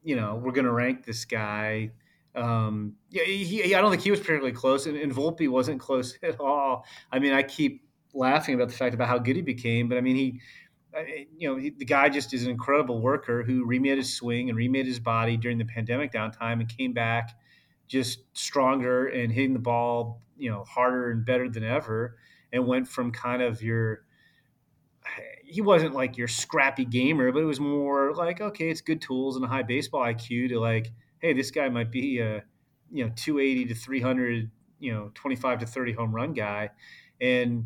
[0.04, 1.92] you know, we're going to rank this guy.
[2.36, 5.80] Um, yeah, he, he, I don't think he was particularly close, and, and Volpe wasn't
[5.80, 6.86] close at all.
[7.12, 10.02] I mean, I keep laughing about the fact about how good he became, but I
[10.02, 10.42] mean, he,
[11.38, 14.58] you know, he, the guy just is an incredible worker who remade his swing and
[14.58, 17.32] remade his body during the pandemic downtime and came back
[17.88, 22.18] just stronger and hitting the ball, you know, harder and better than ever,
[22.52, 24.04] and went from kind of your
[25.44, 29.36] he wasn't like your scrappy gamer, but it was more like okay, it's good tools
[29.36, 30.92] and a high baseball IQ to like,
[31.24, 32.44] hey, this guy might be a
[32.92, 36.70] you know 280 to 300, you know, 25 to 30 home run guy,
[37.20, 37.66] and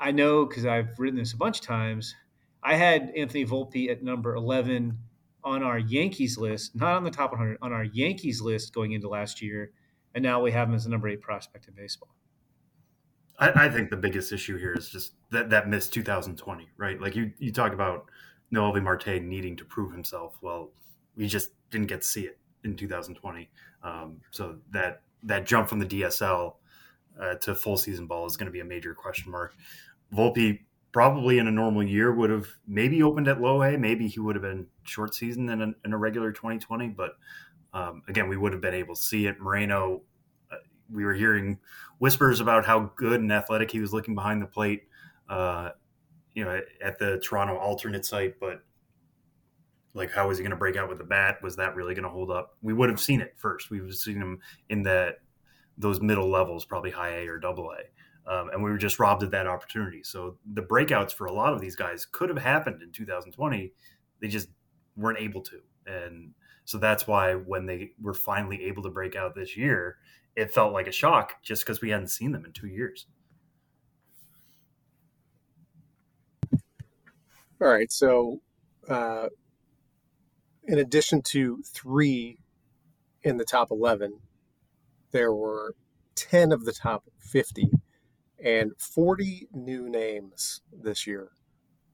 [0.00, 2.16] I know because I've written this a bunch of times.
[2.62, 4.98] I had Anthony Volpe at number 11
[5.44, 9.08] on our Yankees list, not on the top 100, on our Yankees list going into
[9.08, 9.70] last year,
[10.14, 12.14] and now we have him as the number eight prospect in baseball.
[13.42, 17.00] I, think the biggest issue here is just that that missed 2020, right?
[17.00, 18.06] Like you you talk about
[18.54, 20.36] Noelvi Marte needing to prove himself.
[20.42, 20.72] Well,
[21.16, 23.50] we just didn't get to see it in 2020.
[23.82, 26.54] Um, so that that jump from the DSL
[27.20, 29.54] uh, to full season ball is going to be a major question mark.
[30.14, 30.60] Volpe
[30.92, 33.78] probably in a normal year would have maybe opened at low A.
[33.78, 36.88] Maybe he would have been short season in a, in a regular 2020.
[36.88, 37.12] But
[37.72, 39.38] um, again, we would have been able to see it.
[39.38, 40.02] Moreno,
[40.50, 40.56] uh,
[40.90, 41.58] we were hearing
[41.98, 44.84] whispers about how good and athletic he was looking behind the plate,
[45.28, 45.70] uh,
[46.34, 48.40] you know, at, at the Toronto alternate site.
[48.40, 48.62] But
[49.94, 51.42] like, how was he going to break out with the bat?
[51.42, 52.56] Was that really going to hold up?
[52.62, 53.70] We would have seen it first.
[53.70, 55.16] We would have seen him in that
[55.78, 58.30] those middle levels, probably high A or double A.
[58.30, 60.02] Um, and we were just robbed of that opportunity.
[60.02, 63.72] So the breakouts for a lot of these guys could have happened in 2020.
[64.20, 64.48] They just
[64.96, 65.60] weren't able to.
[65.86, 66.32] And
[66.64, 69.96] so that's why when they were finally able to break out this year,
[70.36, 73.06] it felt like a shock just because we hadn't seen them in two years.
[76.52, 77.90] All right.
[77.90, 78.40] So,
[78.88, 79.28] uh,
[80.70, 82.38] in addition to three
[83.24, 84.20] in the top 11,
[85.10, 85.74] there were
[86.14, 87.72] 10 of the top 50
[88.42, 91.32] and 40 new names this year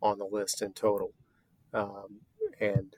[0.03, 1.14] on the list in total.
[1.72, 2.20] Um,
[2.61, 2.95] and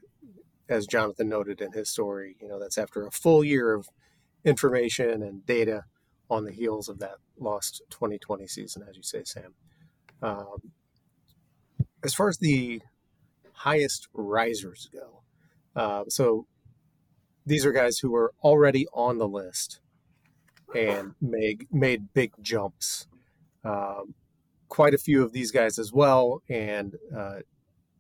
[0.69, 3.89] as Jonathan noted in his story, you know, that's after a full year of
[4.45, 5.85] information and data
[6.29, 9.55] on the heels of that lost 2020 season, as you say, Sam.
[10.23, 10.73] Um,
[12.03, 12.83] as far as the
[13.53, 15.18] highest risers go,
[15.79, 16.47] uh, so
[17.47, 19.81] these are guys who were already on the list
[20.75, 23.07] and made made big jumps.
[23.65, 24.15] Um,
[24.69, 27.39] quite a few of these guys as well, and uh,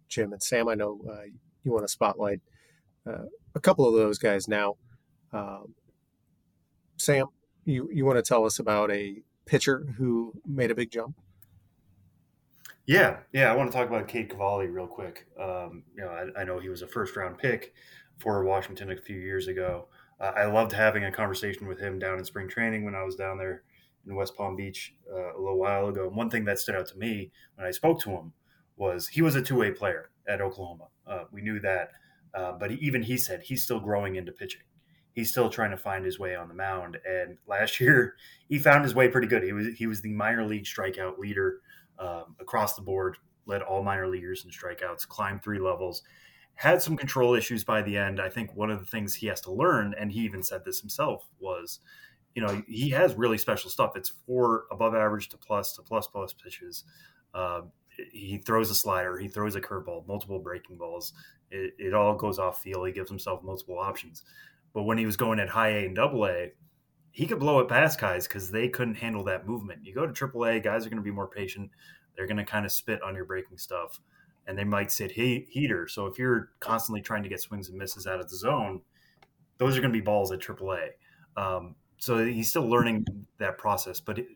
[0.09, 1.26] Jim and Sam, I know uh,
[1.62, 2.41] you want to spotlight
[3.07, 4.74] uh, a couple of those guys now.
[5.33, 5.74] Um,
[6.97, 7.26] Sam,
[7.64, 11.16] you you want to tell us about a pitcher who made a big jump?
[12.89, 15.26] Yeah, yeah, I want to talk about Cade Cavalli real quick.
[15.39, 17.74] Um, you know, I, I, know he was a first round pick
[18.16, 19.89] for Washington a few years ago.
[20.18, 23.14] Uh, I loved having a conversation with him down in spring training when I was
[23.14, 23.64] down there
[24.07, 26.07] in West Palm Beach uh, a little while ago.
[26.07, 28.32] And one thing that stood out to me when I spoke to him
[28.78, 30.86] was he was a two way player at Oklahoma.
[31.07, 31.91] Uh, we knew that,
[32.32, 34.62] uh, but he, even he said he's still growing into pitching.
[35.12, 36.97] He's still trying to find his way on the mound.
[37.07, 38.14] And last year,
[38.49, 39.43] he found his way pretty good.
[39.43, 41.61] He was he was the minor league strikeout leader
[41.99, 46.03] um, across the board, led all minor leaguers in strikeouts, climbed three levels,
[46.55, 48.20] had some control issues by the end.
[48.20, 50.80] I think one of the things he has to learn, and he even said this
[50.80, 51.80] himself, was
[52.34, 53.96] you know he has really special stuff.
[53.96, 56.84] It's four above average to plus to plus plus pitches.
[57.34, 57.62] Uh,
[58.12, 61.12] he throws a slider, he throws a curveball, multiple breaking balls.
[61.51, 62.86] It, it all goes off field.
[62.86, 64.22] He gives himself multiple options.
[64.74, 66.53] But when he was going at high A and double A,
[67.11, 69.84] he could blow it past guys because they couldn't handle that movement.
[69.84, 71.70] You go to AAA, guys are going to be more patient.
[72.16, 74.00] They're going to kind of spit on your breaking stuff,
[74.46, 75.88] and they might sit he- heater.
[75.88, 78.80] So if you're constantly trying to get swings and misses out of the zone,
[79.59, 80.88] those are going to be balls at AAA.
[81.36, 83.04] Um, so he's still learning
[83.38, 84.00] that process.
[84.00, 84.26] But it,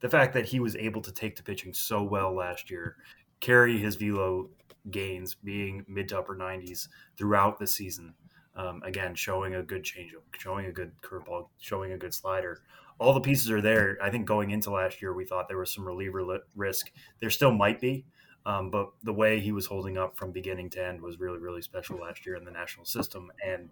[0.00, 2.96] the fact that he was able to take to pitching so well last year,
[3.40, 4.48] carry his velo
[4.90, 8.14] gains being mid to upper 90s throughout the season,
[8.60, 12.60] um, again, showing a good changeup, showing a good curveball, showing a good slider.
[12.98, 13.96] All the pieces are there.
[14.02, 16.92] I think going into last year, we thought there was some reliever risk.
[17.20, 18.04] There still might be,
[18.44, 21.62] um, but the way he was holding up from beginning to end was really, really
[21.62, 23.32] special last year in the national system.
[23.46, 23.70] And,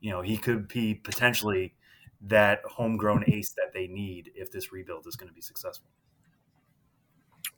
[0.00, 1.74] you know, he could be potentially
[2.20, 5.88] that homegrown ace that they need if this rebuild is going to be successful.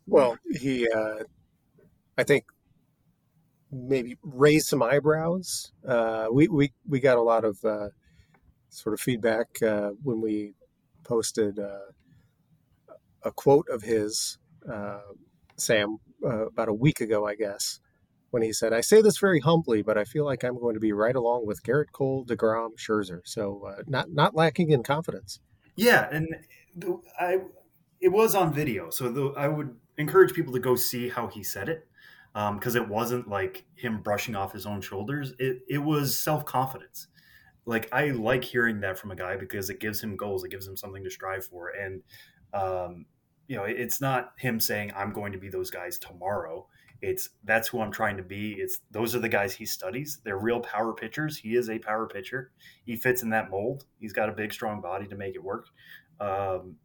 [0.07, 1.25] Well, he, uh,
[2.17, 2.45] I think,
[3.73, 5.73] maybe raise some eyebrows.
[5.87, 7.89] Uh, we, we we got a lot of uh,
[8.69, 10.55] sort of feedback uh, when we
[11.05, 11.91] posted uh,
[13.23, 14.39] a quote of his,
[14.71, 15.01] uh,
[15.57, 17.81] Sam, uh, about a week ago, I guess,
[18.31, 20.81] when he said, "I say this very humbly, but I feel like I'm going to
[20.81, 25.41] be right along with Gerrit Cole, Degrom, Scherzer, so not not lacking in confidence."
[25.77, 26.29] Yeah, and
[27.19, 27.39] I
[28.01, 31.43] it was on video, so the, I would encourage people to go see how he
[31.43, 31.87] said it
[32.33, 35.33] because um, it wasn't like him brushing off his own shoulders.
[35.39, 37.09] It it was self confidence.
[37.67, 40.67] Like I like hearing that from a guy because it gives him goals, it gives
[40.67, 42.03] him something to strive for, and
[42.53, 43.07] um,
[43.49, 46.67] you know, it's not him saying I'm going to be those guys tomorrow
[47.03, 48.53] it's that's who I'm trying to be.
[48.53, 50.21] It's those are the guys he studies.
[50.25, 51.39] They're real power pitchers.
[51.39, 52.53] He is a power pitcher.
[52.85, 53.87] He fits in that mold.
[53.99, 55.67] He's got a big, strong body to make it work.
[56.21, 56.77] Um,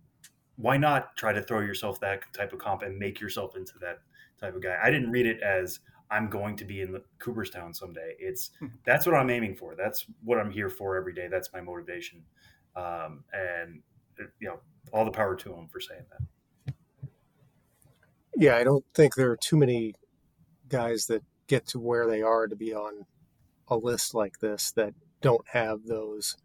[0.56, 4.00] why not try to throw yourself that type of comp and make yourself into that
[4.40, 4.78] type of guy?
[4.82, 5.80] I didn't read it as
[6.12, 8.16] I'm going to be in Cooperstown someday.
[8.20, 8.68] It's hmm.
[8.86, 9.76] that's what I'm aiming for.
[9.76, 11.28] That's what I'm here for every day.
[11.28, 12.24] That's my motivation.
[12.76, 13.82] Um, and
[14.40, 14.60] you know,
[14.92, 16.74] all the power to him for saying that.
[18.38, 19.94] Yeah, I don't think there are too many
[20.68, 23.06] guys that get to where they are to be on
[23.70, 26.38] a list like this that don't have those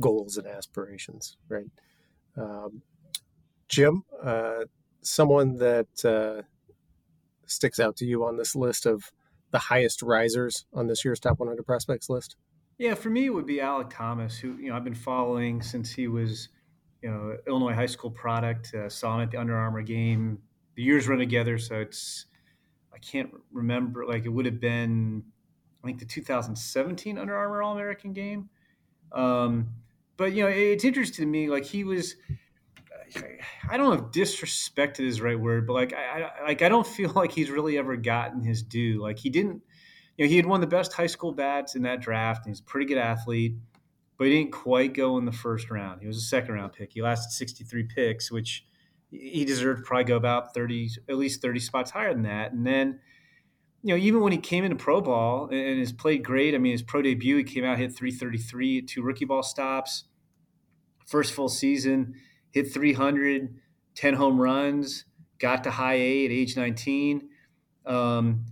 [0.00, 1.70] goals and aspirations, right?
[2.36, 2.82] Um,
[3.68, 4.64] Jim, uh,
[5.02, 6.42] someone that uh,
[7.50, 9.10] sticks out to you on this list of
[9.50, 12.36] the highest risers on this year's top 100 prospects list?
[12.78, 15.92] Yeah, for me, it would be Alek Thomas, who you know I've been following since
[15.92, 16.48] he was,
[17.02, 18.74] you know, Illinois high school product.
[18.74, 20.38] Uh, saw him at the Under Armour game.
[20.76, 22.26] The years run together, so it's
[22.94, 24.06] I can't remember.
[24.06, 25.24] Like it would have been,
[25.82, 28.48] I think the 2017 Under Armour All American game.
[29.12, 29.68] Um,
[30.16, 31.50] but you know, it's interesting to me.
[31.50, 32.16] Like he was,
[33.68, 36.68] I don't know if disrespected is the right word, but like I, I like I
[36.68, 39.00] don't feel like he's really ever gotten his due.
[39.00, 39.62] Like he didn't,
[40.16, 42.60] you know, he had won the best high school bats in that draft, and he's
[42.60, 43.56] a pretty good athlete,
[44.18, 46.00] but he didn't quite go in the first round.
[46.00, 46.92] He was a second round pick.
[46.92, 48.64] He lasted 63 picks, which
[49.10, 52.52] he deserved to probably go about 30, at least 30 spots higher than that.
[52.52, 53.00] And then,
[53.82, 56.72] you know, even when he came into pro ball and has played great, I mean,
[56.72, 60.04] his pro debut, he came out, hit 333 two rookie ball stops.
[61.06, 62.14] First full season,
[62.50, 63.54] hit 300,
[63.94, 65.04] 10 home runs,
[65.38, 67.28] got to high A at age 19.
[67.86, 68.44] Um,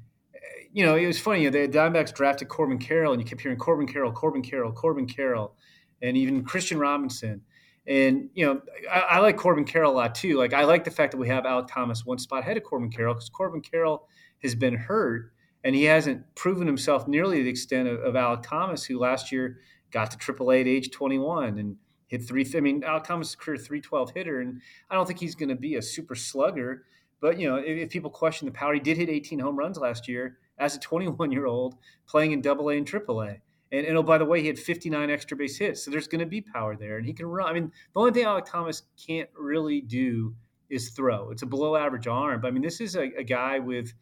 [0.72, 1.42] you know, it was funny.
[1.42, 4.72] You know, the Diamondbacks drafted Corbin Carroll, and you kept hearing Corbin Carroll, Corbin Carroll,
[4.72, 5.54] Corbin Carroll,
[6.02, 7.42] and even Kristian Robinson.
[7.86, 10.36] And you know, I, I, like Corbin Carroll a lot too.
[10.36, 12.90] Like I like the fact that we have Alek Thomas one spot ahead of Corbin
[12.90, 14.06] Carroll because Corbin Carroll
[14.42, 15.32] has been hurt,
[15.64, 19.60] and he hasn't proven himself nearly the extent of, of Alek Thomas, who last year
[19.90, 21.76] got to AAA at age 21 and
[22.08, 22.46] hit three.
[22.54, 25.50] I mean, Alek Thomas is a career 312 hitter, and I don't think he's going
[25.50, 26.84] to be a super slugger.
[27.20, 29.78] But you know, if, if, people question the power, he did hit 18 home runs
[29.78, 33.40] last year as a 21 year old playing in Double A and Triple A.
[33.70, 36.20] And, and, oh, by the way, he had 59 extra base hits, so there's going
[36.20, 37.50] to be power there, and he can run.
[37.50, 40.34] I mean, the only thing Alek Thomas can't really do
[40.70, 41.30] is throw.
[41.30, 43.92] It's a below average arm, but I mean, this is a, a guy with,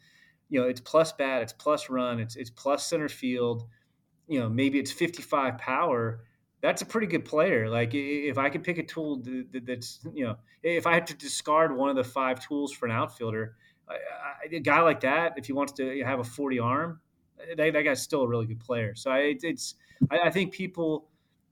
[0.49, 3.67] you know, it's plus bat, it's plus run, it's it's plus center field.
[4.29, 6.21] You know, maybe it's 55 power.
[6.67, 7.69] That's a pretty good player.
[7.69, 11.77] Like if I could pick a tool that's, you know, if I had to discard
[11.77, 13.55] one of the five tools for an outfielder,
[14.51, 17.01] a guy like that, if he wants to have a 40 arm,
[17.41, 18.97] eh, that, that guy's still a really good player.
[18.97, 19.77] So I, it's,
[20.11, 21.07] I, I think people,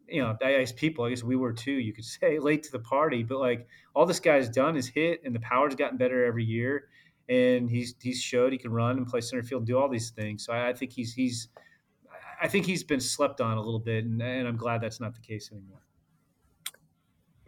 [0.09, 2.73] you know, I guess people, I guess we were too, you could say late to
[2.73, 6.25] the party, but like all this guy's done is hit and the power's gotten better
[6.25, 6.89] every year.
[7.29, 10.11] And he's, he's showed he can run and play center field and do all these
[10.11, 10.45] things.
[10.45, 11.51] So I, I think he's, he's,
[12.45, 15.15] I think he's been slept on a little bit and, and I'm glad that's not
[15.15, 15.81] the case anymore.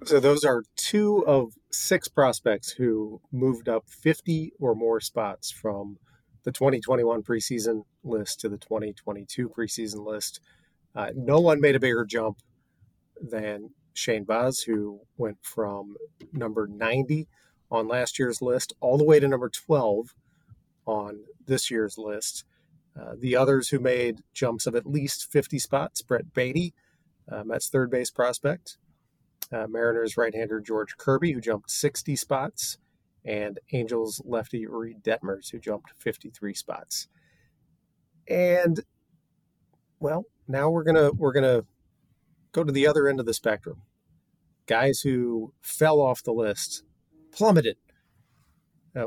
[0.06, 5.98] So those are two of six prospects who moved up 50 or more spots from
[6.44, 10.40] the 2021 preseason list to the 2022 preseason list.
[10.94, 12.38] Uh, no one made a bigger jump
[13.20, 15.96] than Shane Baz, who went from
[16.32, 17.28] number 90
[17.70, 20.14] on last year's list all the way to number 12
[20.86, 22.44] on this year's list.
[22.98, 26.72] Uh, the others who made jumps of at least 50 spots, Brett Baty,
[27.30, 28.78] uh, Mets third base prospect,
[29.52, 32.78] uh, Mariners right-hander George Kirby, who jumped 60 spots,
[33.24, 37.08] and Angels lefty Reid Detmers, who jumped 53 spots.
[38.28, 38.80] And
[40.00, 41.64] well, now we're gonna we're gonna
[42.52, 43.82] go to the other end of the spectrum.
[44.66, 46.82] Guys who fell off the list,
[47.30, 47.76] plummeted,
[48.96, 49.06] uh,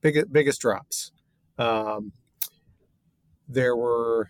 [0.00, 1.12] big, biggest drops.
[1.58, 2.12] Um,
[3.50, 4.28] there were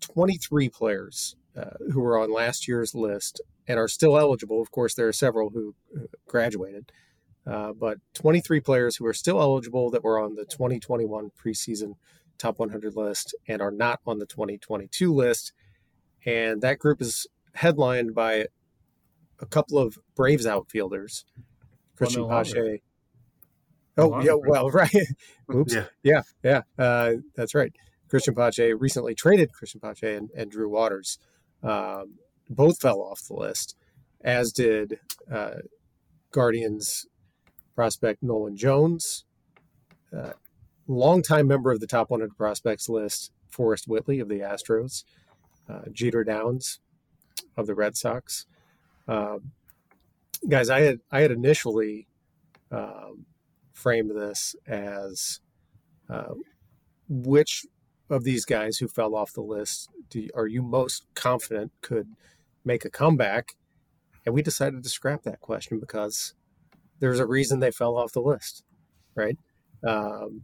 [0.00, 4.60] 23 players uh, who were on last year's list and are still eligible.
[4.60, 6.92] Of course, there are several who uh, graduated.
[7.44, 11.94] Uh, but 23 players who are still eligible that were on the 2021 preseason
[12.38, 15.52] top 100 list and are not on the 2022 list.
[16.24, 18.46] And that group is headlined by
[19.40, 21.24] a couple of Braves outfielders,
[21.98, 22.82] Cristian Pache.
[23.98, 24.94] Oh, yeah, well, right.
[25.54, 25.74] Oops.
[25.74, 27.72] Yeah, yeah, yeah uh, that's right.
[28.10, 31.18] Cristian Pache recently traded Cristian Pache and, and Drew Waters.
[31.62, 32.18] Um,
[32.50, 33.76] both fell off the list,
[34.22, 34.98] as did
[35.30, 35.56] uh,
[36.30, 37.06] Guardians
[37.74, 39.24] prospect Nolan Jones,
[40.16, 40.32] uh,
[40.86, 45.04] longtime member of the top 100 prospects list, Forrest Whitley of the Astros,
[45.68, 46.80] uh, Jeter Downs
[47.56, 48.46] of the Red Sox.
[49.08, 49.38] Uh,
[50.48, 52.06] guys, I had I had initially
[52.70, 53.26] um,
[53.72, 55.40] framed this as
[56.08, 56.34] uh,
[57.08, 57.66] which
[58.10, 62.08] of these guys who fell off the list do, are you most confident could
[62.64, 63.56] make a comeback?
[64.24, 66.34] And we decided to scrap that question because
[67.00, 68.62] there's a reason they fell off the list,
[69.14, 69.36] right?
[69.86, 70.42] Um,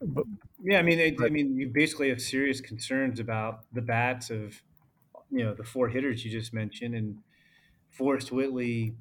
[0.00, 0.24] but,
[0.62, 4.60] yeah, I mean, it, I mean, you basically have serious concerns about the bats of,
[5.30, 7.18] you know, the four hitters you just mentioned, and
[7.90, 8.94] Forrest Whitley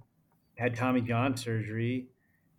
[0.57, 2.07] had Tommy John surgery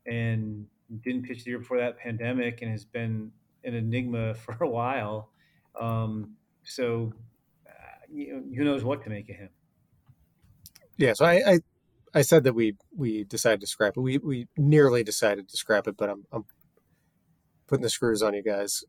[0.07, 0.67] and
[1.03, 3.33] didn't pitch the year before that pandemic, and has been
[3.65, 5.31] an enigma for a while.
[5.79, 7.13] Um, so,
[7.69, 7.73] uh,
[8.13, 9.51] you know, who knows what to make of him?
[10.97, 11.59] Yeah, so I, I
[12.15, 14.01] I said that we we decided to scrap it.
[14.01, 16.45] We we nearly decided to scrap it, but I'm I'm
[17.67, 18.85] putting the screws on you guys.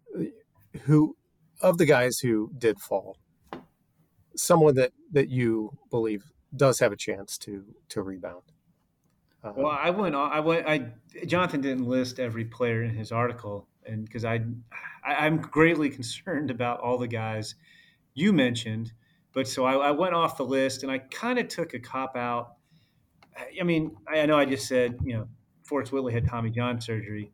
[0.84, 1.18] Who
[1.61, 3.18] of the guys who did fall,
[4.36, 8.43] someone that that you believe does have a chance to to rebound.
[9.44, 10.16] Uh, well, I went.
[10.16, 10.68] I went.
[10.68, 10.92] I
[11.26, 14.44] Jonathan didn't list every player in his article, and because I,
[15.06, 17.56] I I'm greatly concerned about all the guys
[18.14, 18.94] you mentioned.
[19.34, 22.16] But so I, I went off the list, and I kind of took a cop
[22.16, 22.58] out
[23.60, 25.28] I mean, I know I just said, you know,
[25.64, 27.32] Forrest Whitley had Tommy John surgery,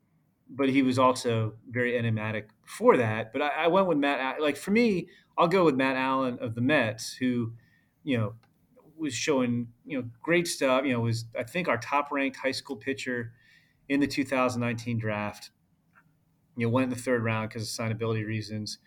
[0.49, 3.31] but he was also very enigmatic before that.
[3.31, 4.41] But I, I, went with Matt.
[4.41, 7.53] Like for me, I'll go with Matt Allan of the Mets, who,
[8.03, 8.33] you know,
[9.03, 10.85] was showing you know great stuff.
[10.85, 13.33] You know, was I think our top ranked high school pitcher
[13.89, 15.51] in the 2019 draft.
[16.55, 18.79] You know, went in the third round because of signability reasons.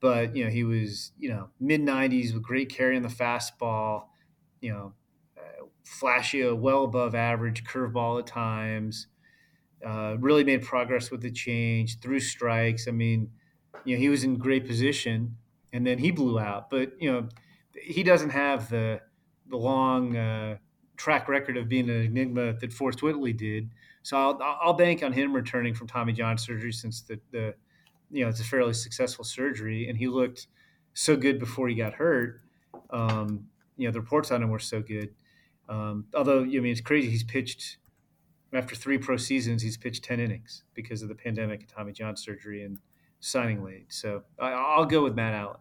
[0.00, 4.06] But you know, he was you know mid 90s with great carry on the fastball.
[4.60, 4.94] You know,
[5.84, 9.08] flashy, well above average curveball at times.
[9.84, 12.86] Uh, really made progress with the change, through strikes.
[12.86, 13.32] I mean,
[13.84, 15.38] you know, he was in great position,
[15.72, 16.68] and then he blew out.
[16.68, 17.28] But you know,
[17.82, 19.00] he doesn't have the
[19.50, 20.56] the long uh,
[20.96, 23.70] track record of being an enigma that Forrest Whitley did.
[24.02, 27.54] So I'll, I'll bank on him returning from Tommy John surgery since the, the
[28.10, 30.46] you know it's a fairly successful surgery, and he looked
[30.94, 32.40] so good before he got hurt.
[32.90, 33.46] Um,
[33.76, 35.14] you know the reports on him were so good.
[35.68, 37.78] Um, although I mean it's crazy, he's pitched
[38.52, 42.16] after three pro seasons, he's pitched ten innings because of the pandemic and Tommy John
[42.16, 42.78] surgery and
[43.20, 43.92] signing late.
[43.92, 45.58] So I, will go with Matt Allan.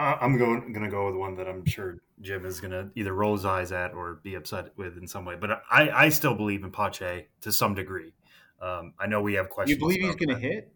[0.00, 3.12] I'm going going to go with one that I'm sure Jim is going to either
[3.12, 5.36] roll his eyes at or be upset with in some way.
[5.38, 8.14] But I, I still believe in Pache to some degree.
[8.60, 9.76] Um, I know we have questions.
[9.76, 10.72] You believe he's going to hit?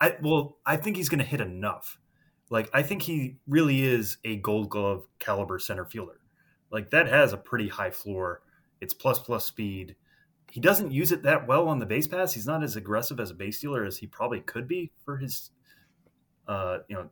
[0.00, 1.98] I well, I think he's going to hit enough.
[2.50, 6.20] Like I think he really is a Gold Glove caliber center fielder.
[6.70, 8.42] Like that has a pretty high floor.
[8.80, 9.96] It's plus plus speed.
[10.50, 12.32] He doesn't use it that well on the base pass.
[12.32, 15.50] He's not as aggressive as a base stealer as he probably could be for his,
[16.46, 17.08] uh, you know,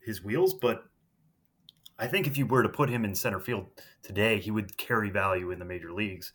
[0.00, 0.54] his wheels.
[0.54, 0.84] But
[1.98, 3.66] I think if you were to put him in center field
[4.02, 6.32] today, he would carry value in the major leagues.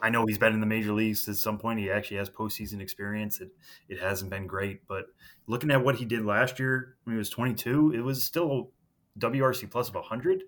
[0.00, 1.80] I know he's been in the major leagues at some point.
[1.80, 3.40] He actually has postseason experience.
[3.40, 3.50] It
[3.88, 5.06] it hasn't been great, but
[5.46, 8.70] looking at what he did last year when he was 22, it was still
[9.18, 10.44] WRC plus of 100,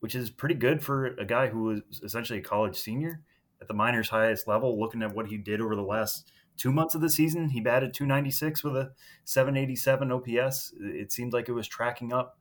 [0.00, 3.20] which is pretty good for a guy who was essentially a college senior
[3.60, 4.78] at the minors' highest level.
[4.78, 7.94] Looking at what he did over the last two months of the season, he batted
[7.94, 8.92] 296 with a
[9.24, 10.74] 787 OPS.
[10.80, 12.38] It seemed like it was tracking up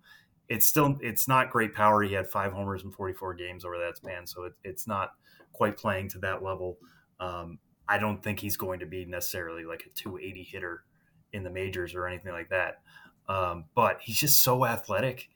[0.49, 2.01] it's still it's not great power.
[2.03, 5.13] He had five homers in 44 games over that span, so it, it's not
[5.53, 6.77] quite playing to that level.
[7.19, 10.83] Um, I don't think he's going to be necessarily like a 280 hitter
[11.33, 12.81] in the majors or anything like that.
[13.27, 15.29] Um, but he's just so athletic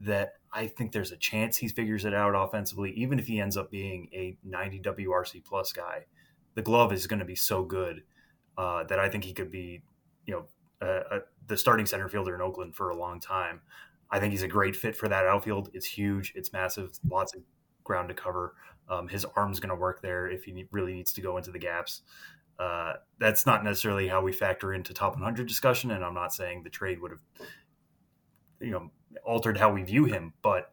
[0.00, 3.56] that I think there's a chance he figures it out offensively, even if he ends
[3.56, 6.06] up being a 90 WRC plus guy.
[6.54, 8.02] The glove is going to be so good
[8.56, 9.82] uh, that I think he could be,
[10.26, 13.60] you know, uh, the starting center fielder in Oakland for a long time.
[14.10, 15.70] I think he's a great fit for that outfield.
[15.72, 17.42] It's huge, it's massive, lots of
[17.84, 18.54] ground to cover.
[18.88, 21.58] Um, his arm's going to work there if he really needs to go into the
[21.58, 22.02] gaps.
[22.58, 26.62] Uh, that's not necessarily how we factor into top 100 discussion, and I'm not saying
[26.62, 27.20] the trade would have,
[28.60, 28.90] you know,
[29.24, 30.72] altered how we view him, but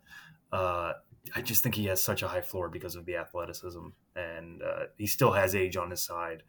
[0.51, 0.93] uh,
[1.35, 4.85] I just think he has such a high floor because of the athleticism, and uh,
[4.97, 6.43] he still has age on his side.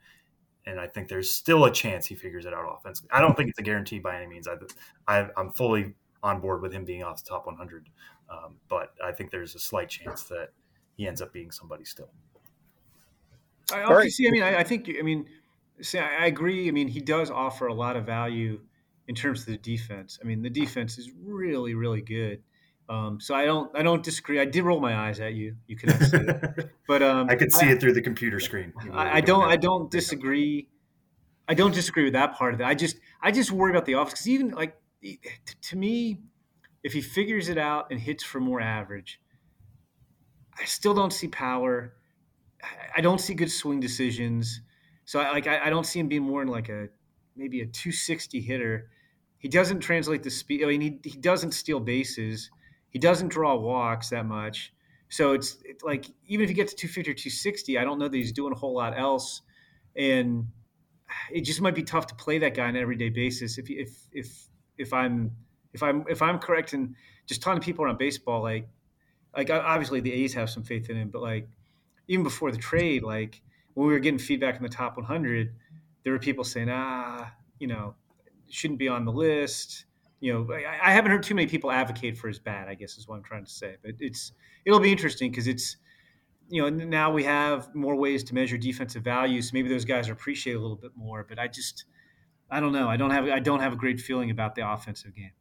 [0.66, 3.10] And I think there's still a chance he figures it out offensively.
[3.12, 4.48] I don't think it's a guarantee by any means.
[4.48, 4.54] I,
[5.06, 7.88] I, I'm fully on board with him being off the top 100.
[8.30, 10.48] Um, but I think there's a slight chance that
[10.96, 12.08] he ends up being somebody still.
[13.72, 14.10] I right.
[14.10, 14.26] see.
[14.26, 14.90] I mean, I, I, think.
[14.98, 15.26] I mean,
[15.80, 16.68] see, I agree.
[16.68, 18.60] I mean, he does offer a lot of value
[19.06, 20.18] in terms of the defense.
[20.22, 22.42] I mean, the defense is really, really good.
[22.88, 24.38] Um, so I don't, I don't disagree.
[24.40, 25.56] I did roll my eyes at you.
[25.66, 28.74] You can see it, but um, I could see I, it through the computer screen.
[28.92, 30.68] I, I don't, I don't disagree.
[31.48, 32.64] I don't disagree with that part of it.
[32.64, 34.76] I just, I just worry about the offense because even like
[35.62, 36.20] to me,
[36.82, 39.20] if he figures it out and hits for more average,
[40.58, 41.94] I still don't see power.
[42.96, 44.60] I don't see good swing decisions.
[45.04, 46.88] So I like I, I don't see him being more in like a
[47.36, 48.90] maybe a 260 hitter.
[49.38, 50.62] He doesn't translate the speed.
[50.62, 52.50] I mean, he, he doesn't steal bases.
[52.88, 54.72] He doesn't draw walks that much.
[55.10, 58.08] So it's, it's like even if he gets to 250 or 260, I don't know
[58.08, 59.42] that he's doing a whole lot else.
[59.96, 60.46] And
[61.30, 63.90] it just might be tough to play that guy on an everyday basis if if
[64.12, 64.48] if
[64.78, 65.32] if I'm
[65.72, 66.94] if I'm if I'm correct in
[67.26, 68.68] just talking to people around baseball, like
[69.36, 71.48] like obviously the A's have some faith in him, but like
[72.08, 73.42] even before the trade, like
[73.74, 75.52] when we were getting feedback in the top 100,
[76.04, 77.94] there were people saying, ah, you know,
[78.48, 79.86] shouldn't be on the list.
[80.20, 82.68] You know, I, I haven't heard too many people advocate for his bat.
[82.68, 83.76] I guess is what I'm trying to say.
[83.82, 84.32] But it's
[84.64, 85.76] it'll be interesting because it's
[86.48, 90.08] you know now we have more ways to measure defensive value, so maybe those guys
[90.08, 91.26] are appreciated a little bit more.
[91.28, 91.84] But I just
[92.54, 92.88] I don't know.
[92.88, 95.32] I don't have I don't have a great feeling about the offensive game.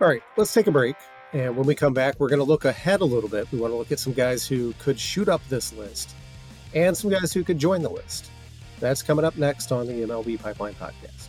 [0.00, 0.96] All right, let's take a break.
[1.34, 3.52] And when we come back, we're going to look ahead a little bit.
[3.52, 6.14] We want to look at some guys who could shoot up this list
[6.72, 8.30] and some guys who could join the list.
[8.80, 11.28] That's coming up next on the MLB Pipeline Podcast.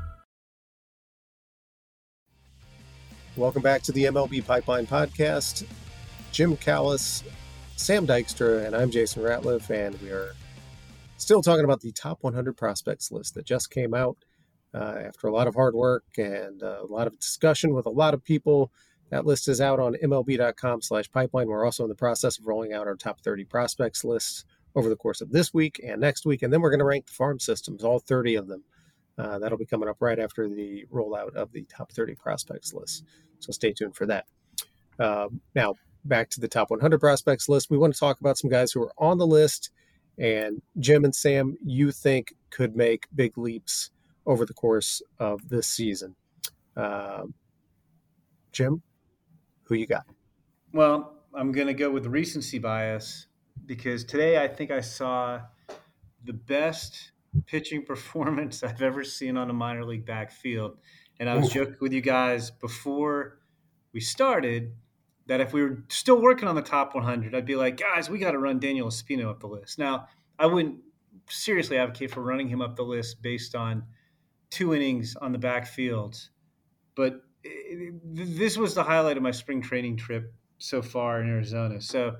[3.41, 5.65] Welcome back to the MLB Pipeline Podcast.
[6.31, 7.23] Jim Callis,
[7.75, 10.33] Sam Dykstra, and I'm Jason Ratliff, and we are
[11.17, 14.15] still talking about the top 100 prospects list that just came out.
[14.75, 18.13] uh, after a lot of hard work and a lot of discussion with a lot
[18.13, 18.71] of people.
[19.09, 21.47] That list is out on MLB.com slash pipeline.
[21.47, 24.95] We're also in the process of rolling out our top 30 prospects list over the
[24.95, 26.43] course of this week and next week.
[26.43, 28.63] And then we're going to rank the farm systems, all 30 of them.
[29.17, 33.03] Uh, that'll be coming up right after the rollout of the top 30 prospects list.
[33.41, 34.25] So stay tuned for that.
[34.99, 35.75] Uh, now,
[36.05, 37.69] back to the top 100 prospects list.
[37.69, 39.71] We want to talk about some guys who are on the list.
[40.17, 43.91] And Jim and Sam, you think could make big leaps
[44.25, 46.15] over the course of this season.
[46.75, 47.23] Uh,
[48.51, 48.81] Jim,
[49.63, 50.05] who you got?
[50.73, 53.27] Well, I'm going to go with recency bias
[53.65, 55.41] because today I think I saw
[56.23, 57.11] the best
[57.47, 60.77] pitching performance I've ever seen on a minor league backfield.
[61.21, 61.59] And I was Ooh.
[61.59, 63.37] joking with you guys before
[63.93, 64.73] we started
[65.27, 68.17] that if we were still working on the top 100, I'd be like, guys, we
[68.17, 69.77] got to run Daniel Espino up the list.
[69.77, 70.07] Now,
[70.39, 70.79] I wouldn't
[71.29, 73.83] seriously advocate for running him up the list based on
[74.49, 76.17] two innings on the backfield,
[76.95, 77.21] but
[78.03, 81.81] this was the highlight of my spring training trip so far in Arizona.
[81.81, 82.15] So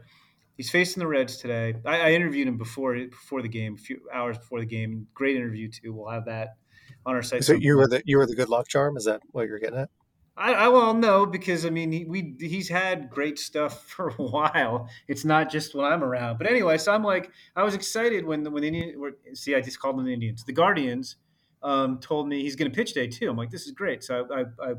[0.58, 1.74] he's facing the Reds today.
[1.88, 5.08] I, I, interviewed him before before the game, a few hours before the game.
[5.16, 5.92] Great interview too.
[5.92, 6.58] We'll have that
[7.06, 7.44] on our site.
[7.44, 8.98] So you were the you were the good luck charm.
[8.98, 9.90] Is that what you're getting at?
[10.38, 14.14] I, I well no because I mean he, we he's had great stuff for a
[14.22, 14.90] while.
[15.08, 16.38] It's not just when I'm around.
[16.38, 19.56] But anyway, so I'm like I was excited when the when the Indians were see
[19.56, 20.44] I just called them the Indians.
[20.44, 21.18] The Guardians
[21.64, 23.30] um, told me he's going to pitch day too.
[23.30, 24.04] I'm like this is great.
[24.04, 24.74] So I, I, I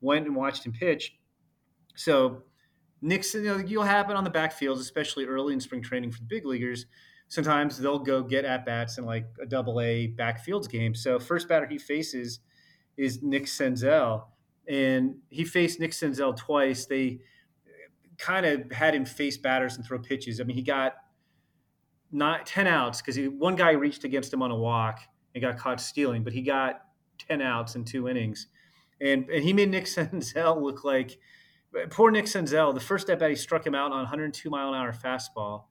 [0.00, 1.14] went and watched him pitch.
[1.94, 2.42] So
[3.02, 6.26] Nixon, you know, you'll happen on the backfields, especially early in spring training for the
[6.26, 6.86] big leaguers.
[7.32, 10.94] Sometimes they'll go get at bats in like a double A backfields game.
[10.94, 12.40] So first batter he faces
[12.98, 14.24] is Nick Senzel,
[14.68, 16.84] and he faced Nick Senzel twice.
[16.84, 17.20] They
[18.18, 20.42] kind of had him face batters and throw pitches.
[20.42, 20.92] I mean, he got
[22.10, 25.00] not ten outs because one guy reached against him on a walk
[25.34, 26.82] and got caught stealing, but he got
[27.18, 28.48] ten outs in two innings,
[29.00, 31.18] and and he made Nick Senzel look like
[31.88, 34.74] poor Nick Senzel, the first at bat, he struck him out on 102 mile an
[34.74, 35.64] hour fastball.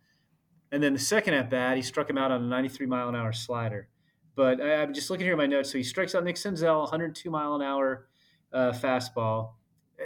[0.71, 3.15] And then the second at bat, he struck him out on a 93 mile an
[3.15, 3.89] hour slider.
[4.35, 5.71] But I, am just looking here at my notes.
[5.71, 8.07] So he strikes out Nick Senzel, 102 mile an hour
[8.53, 9.53] uh, fastball.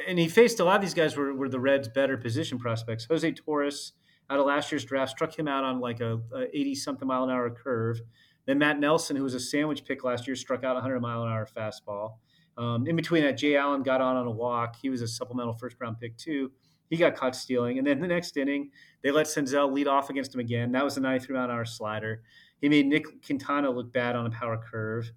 [0.07, 3.05] And he faced a lot of these guys were, were the Reds' better position prospects.
[3.05, 3.93] Jose Torres
[4.29, 6.19] out of last year's draft struck him out on like a,
[6.53, 8.01] 80 something mile an hour curve.
[8.45, 11.23] Then Matheu Nelson, who was a sandwich pick last year, struck out a 100 mile
[11.23, 12.15] an hour fastball.
[12.57, 14.75] Um, in between that, Jay Allen got on on a walk.
[14.81, 16.51] He was a supplemental first round pick too.
[16.89, 18.71] He got caught stealing, and then the next inning
[19.01, 20.71] they let Senzel lead off against him again.
[20.71, 22.21] That was a 93 mile an hour slider.
[22.61, 25.11] He made Nick Quintana look bad on a power curve.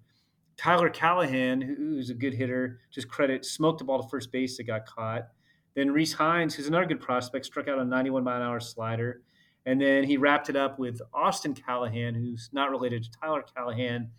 [0.57, 4.67] Tyler Callihan, who's a good hitter, just credit smoked the ball to first base that
[4.67, 5.29] got caught.
[5.75, 9.21] Then Rece Hinds, who's another good prospect, struck out a 91 mile an hour slider.
[9.65, 14.09] And then he wrapped it up with Austin Callahan, who's not related to Tyler Callihan,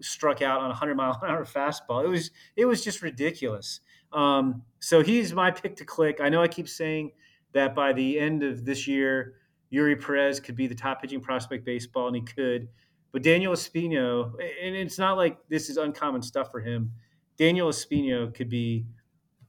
[0.00, 2.04] struck out on a 100 mile an hour fastball.
[2.04, 3.80] It was it was just ridiculous.
[4.12, 6.20] Um, so he's my pick to click.
[6.20, 7.12] I know I keep saying
[7.52, 9.34] that by the end of this year,
[9.72, 12.68] Eury Perez could be the top pitching prospect baseball, and he could.
[13.12, 14.32] But Daniel Espino,
[14.62, 16.92] and it's not like this is uncommon stuff for him.
[17.38, 18.86] Daniel Espino could be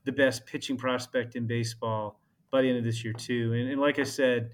[0.04, 3.52] the best pitching prospect in baseball by the end of this year too.
[3.54, 4.50] And, and like I said,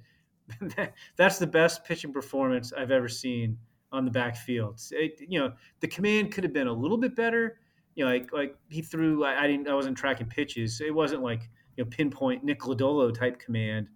[1.17, 3.59] that's the best pitching performance I've ever seen
[3.93, 4.81] on the backfield.
[4.93, 7.59] It, you know, the command could have been a little bit better.
[7.95, 9.25] You know, like like he threw.
[9.25, 9.69] I, I didn't.
[9.69, 10.81] I wasn't tracking pitches.
[10.81, 13.89] It wasn't like you know pinpoint Nick Lodolo type command,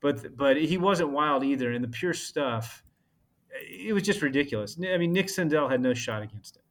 [0.00, 1.72] but but he wasn't wild either.
[1.72, 2.82] And the pure stuff,
[3.50, 4.78] it was just ridiculous.
[4.82, 6.62] I mean, Nick Senzel had no shot against it.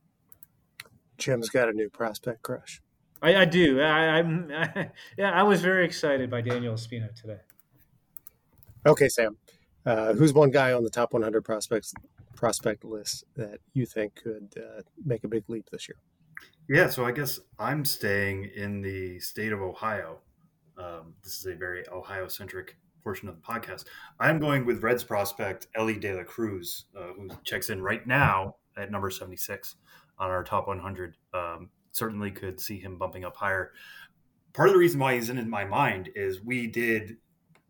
[1.18, 2.82] Jim's got a new prospect crush.
[3.22, 3.82] I, I do.
[3.82, 4.50] I, am
[5.18, 5.32] yeah.
[5.32, 7.40] I was very excited by Daniel Espino today.
[8.86, 9.38] Okay, Sam.
[9.86, 11.94] Uh, who's one guy on the top 100 prospects
[12.36, 15.98] prospect list that you think could uh, make a big leap this year?
[16.70, 20.20] Yeah, so I guess I'm staying in the state of Ohio.
[20.78, 23.86] Um, this is a very Ohio centric portion of the podcast.
[24.20, 28.57] I'm going with Reds prospect Elly De La Cruz, uh, who checks in right now
[28.78, 29.78] at number 76
[30.20, 31.17] on our top 100.
[31.34, 33.72] Um, certainly could see him bumping up higher.
[34.53, 37.17] Part of the reason why he's in my mind is we did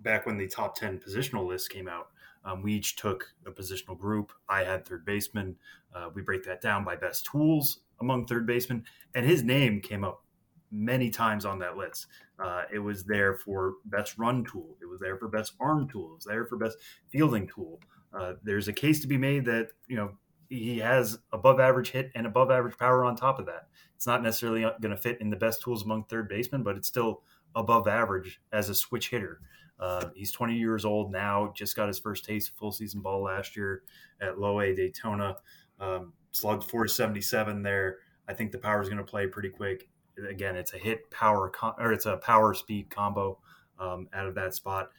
[0.01, 2.09] back when the top 10 positional list came out
[2.45, 4.31] um, we each took a positional group.
[4.47, 5.57] I had third baseman.
[5.93, 8.83] Uh, we break that down by best tools among third basemen,
[9.15, 10.23] and his name came up
[10.71, 12.07] many times on that list.
[12.43, 14.77] Uh, it was there for best run tool.
[14.81, 16.11] It was there for best arm tool.
[16.11, 16.77] It was there for best
[17.09, 17.79] fielding tool.
[18.17, 20.11] Uh, there's a case to be made that you know
[20.49, 23.67] he has above average hit and above average power on top of that.
[23.95, 26.87] It's not necessarily going to fit in the best tools among third basemen, but it's
[26.87, 27.21] still
[27.55, 29.41] above average as a switch hitter.
[29.79, 33.23] Uh, he's 20 years old now, just got his first taste of full season ball
[33.23, 33.83] last year
[34.21, 35.37] at Low A Daytona.
[35.79, 37.97] Um, slugged 477 there.
[38.27, 39.89] I think the power is going to play pretty quick.
[40.29, 43.39] Again, it's a hit power or it's a power speed combo
[43.79, 44.89] um, out of that spot.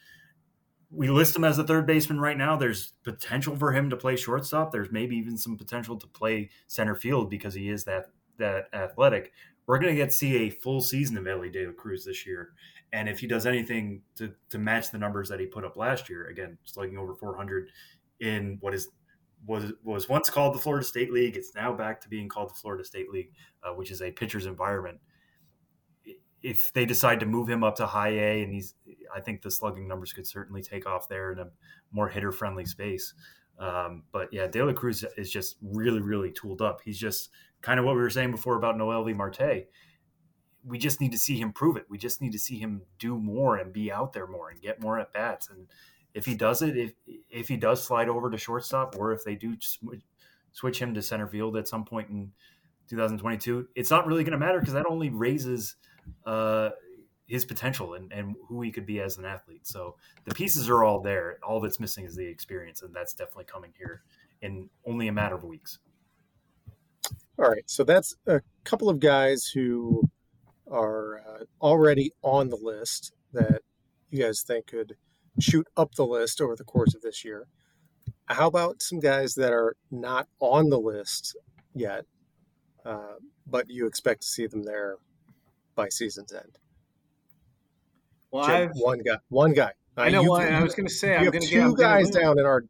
[0.90, 2.56] We list him as a third baseman right now.
[2.56, 4.72] There's potential for him to play shortstop.
[4.72, 8.06] There's maybe even some potential to play center field because he is that
[8.38, 9.32] that athletic.
[9.66, 12.26] We're going to get to see a full season of Elly De La Cruz this
[12.26, 12.54] year,
[12.92, 16.08] and if he does anything to to match the numbers that he put up last
[16.10, 17.70] year, again slugging over 400
[18.18, 18.88] in what is
[19.46, 21.36] was was once called the Florida State League.
[21.36, 23.32] It's now back to being called the Florida State League,
[23.62, 24.98] uh, which is a pitcher's environment.
[26.42, 28.74] If they decide to move him up to high A, and he's,
[29.14, 31.48] I think the slugging numbers could certainly take off there in a
[31.92, 33.12] more hitter friendly space.
[33.58, 36.80] Um, but yeah, De La Cruz is just really, really tooled up.
[36.82, 37.28] He's just
[37.60, 39.66] kind of what we were saying before about Noelvi Marte.
[40.64, 41.84] We just need to see him prove it.
[41.90, 44.80] We just need to see him do more and be out there more and get
[44.80, 45.50] more at bats.
[45.50, 45.66] And
[46.14, 46.92] if he does it, if
[47.28, 49.56] if he does slide over to shortstop, or if they do
[50.52, 52.32] switch him to center field at some point in
[52.88, 55.76] 2022, it's not really going to matter because that only raises
[56.26, 56.70] uh,
[57.26, 59.66] his potential and, and who he could be as an athlete.
[59.66, 59.94] So
[60.24, 61.38] the pieces are all there.
[61.46, 64.02] All that's missing is the experience, and that's definitely coming here
[64.42, 65.78] in only a matter of weeks.
[67.38, 70.10] All right, so that's a couple of guys who
[70.70, 73.62] are uh, already on the list that
[74.10, 74.96] you guys think could
[75.38, 77.46] shoot up the list over the course of this year.
[78.26, 81.36] How about some guys that are not on the list
[81.74, 82.04] yet,
[82.84, 83.14] uh,
[83.46, 84.96] but you expect to see them there
[85.74, 86.58] by season's end?
[88.30, 89.16] Well, Jim, one guy.
[89.28, 89.72] One guy.
[89.96, 90.22] Uh, I know.
[90.22, 92.62] You, I was going to say, I'm going to two guys down in our.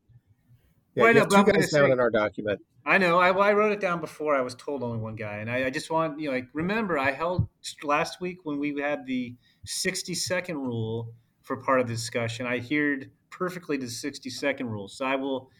[0.95, 2.61] Yeah, well, know, two guys down say, in our document.
[2.87, 3.19] I know.
[3.19, 4.35] I, well, I wrote it down before.
[4.35, 6.99] I was told only one guy, and I, I, just want you know, like remember,
[6.99, 7.49] I held
[7.85, 9.35] last week when we had the
[9.67, 11.13] 60 second rule
[11.51, 12.47] for part of the discussion.
[12.47, 14.87] I adhered perfectly to the 60 second rule.
[14.87, 15.51] So I will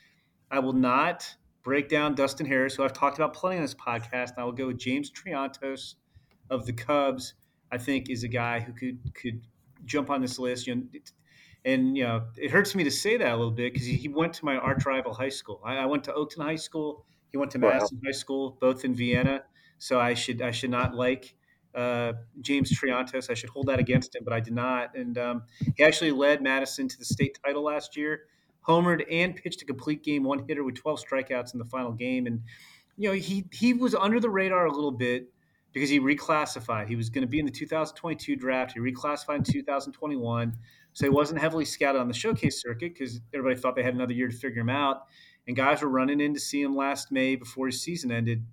[0.49, 1.29] I will not
[1.65, 4.31] break down Dustin Harris, who I've talked about plenty on this podcast.
[4.31, 5.97] And I will go with James Triantos
[6.49, 7.35] of the Cubs.
[7.73, 9.41] I think is a guy who could could
[9.85, 10.69] jump on this list.
[10.69, 10.83] You know,
[11.65, 14.33] and you know, it hurts me to say that a little bit because he, went
[14.35, 15.61] to my arch rival high school.
[15.65, 17.05] I, I, went to Oakton High School.
[17.31, 18.11] He went to Madison wow.
[18.11, 19.43] High School, both in Vienna.
[19.79, 21.35] So I should I should not like
[21.75, 23.31] uh, James Triantos.
[23.31, 24.95] I should hold that against him, but I did not.
[24.97, 25.43] And um,
[25.77, 28.23] he actually led Madison to the state title last year,
[28.67, 32.27] homered and pitched a complete game, one hitter with 12 strikeouts in the final game.
[32.27, 32.43] And
[32.97, 35.29] you know, he he was under the radar a little bit
[35.73, 36.89] because he reclassified.
[36.89, 38.73] He was going to be in the 2022 draft.
[38.73, 40.57] He reclassified in 2021,
[40.93, 44.13] so he wasn't heavily scouted on the showcase circuit because everybody thought they had another
[44.13, 45.07] year to figure him out.
[45.47, 48.45] And guys were running in to see him last May before his season ended.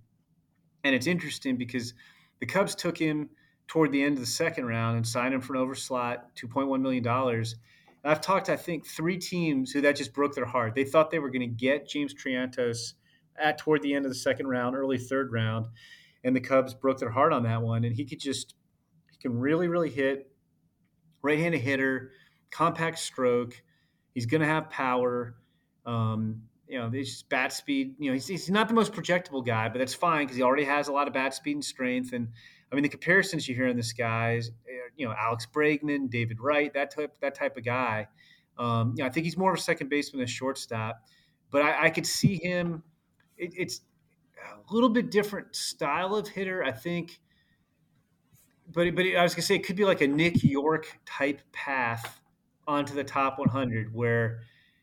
[0.83, 1.93] And it's interesting because
[2.39, 3.29] the Cubs took him
[3.67, 7.45] toward the end of the second round and signed him for an overslot, $2.1 million.
[8.03, 10.75] I've talked to, I think, three teams who that just broke their heart.
[10.75, 12.93] They thought they were going to get James Triantos
[13.37, 15.67] at toward the end of the second round, early third round.
[16.23, 17.83] And the Cubs broke their heart on that one.
[17.83, 18.55] And he could just,
[19.11, 20.31] he can really, really hit,
[21.21, 22.11] right handed hitter,
[22.49, 23.61] compact stroke.
[24.13, 25.35] He's going to have power.
[25.85, 27.95] Um, you know, his bat speed.
[27.97, 30.65] You know, he's, he's not the most projectable guy, but that's fine because he already
[30.65, 32.13] has a lot of bat speed and strength.
[32.13, 32.29] And
[32.71, 36.39] I mean, the comparisons you hear in this guys, eh, you know, Alex Bregman, David
[36.39, 38.07] Wright, that type that type of guy.
[38.57, 41.01] Um, you know, I think he's more of a second baseman than a shortstop,
[41.51, 42.83] but I, I could see him.
[43.37, 43.81] It, it's
[44.69, 47.19] a little bit different style of hitter, I think.
[48.73, 52.19] But but I was gonna say it could be like a Nick Yorke type path
[52.67, 54.41] onto the top 100, where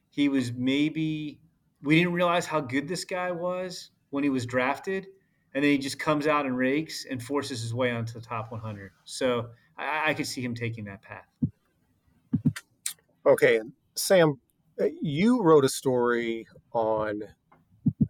[0.09, 1.41] he was maybe
[1.85, 5.07] we didn't realize how good this guy was when he was drafted,
[5.55, 8.51] and then he just comes out and rakes and forces his way onto the top
[8.51, 8.91] 100.
[9.05, 11.29] So I, I could see him taking that path.
[13.27, 13.61] Okay,
[13.95, 14.41] Sam,
[14.81, 17.23] uh, you wrote a story on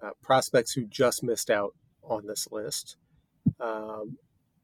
[0.02, 2.96] uh, prospects who just missed out on this list.
[3.60, 4.18] Um,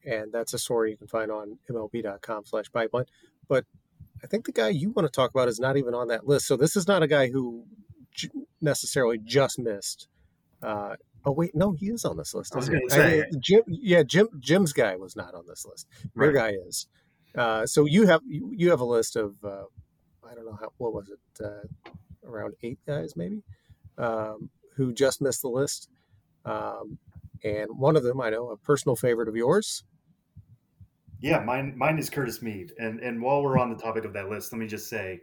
[0.05, 3.05] and that's a story you can find on mlb.com slash pipeline.
[3.49, 3.65] But
[4.23, 6.47] I think the guy you want to talk about is not even on that list.
[6.47, 7.65] So this is not a guy who
[8.61, 10.09] necessarily just missed.
[10.63, 12.55] Uh, oh wait, no, he is on this list.
[12.57, 15.87] I, Jim, yeah, Jim, Jim's guy was not on this list.
[16.15, 16.35] Your right.
[16.35, 16.87] guy is.
[17.35, 19.65] Uh, so you have you, you, have a list of uh,
[20.29, 21.91] I don't know how what was it uh,
[22.25, 23.43] around eight guys maybe
[23.99, 25.89] um, who just missed the list,
[26.45, 26.99] um,
[27.45, 29.85] and one of them I know a personal favorite of yours.
[31.21, 34.29] Yeah, mine mine is Curtis Mead, and and while we're on the topic of that
[34.29, 35.21] list, let me just say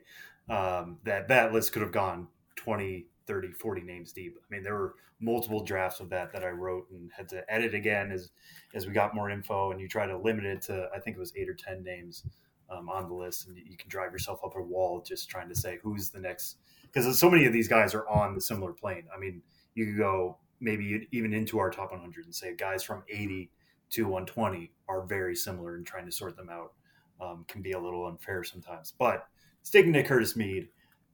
[0.50, 4.38] um, that that list could have gone 20, 30, 40 names deep.
[4.38, 7.74] I mean, there were multiple drafts of that that I wrote and had to edit
[7.74, 8.30] again as
[8.76, 9.72] as we got more info.
[9.72, 12.24] And you try to limit it to I think it was eight or ten names
[12.70, 15.56] um, on the list, and you can drive yourself up a wall just trying to
[15.56, 19.06] say who's the next because so many of these guys are on the similar plane.
[19.16, 19.42] I mean,
[19.76, 23.52] you could go maybe even into our top 100 and say guys from 80
[23.92, 26.74] to 120 are very similar, and trying to sort them out
[27.22, 28.94] um, can be a little unfair sometimes.
[28.98, 29.26] But
[29.64, 30.68] sticking to Curtis Mead,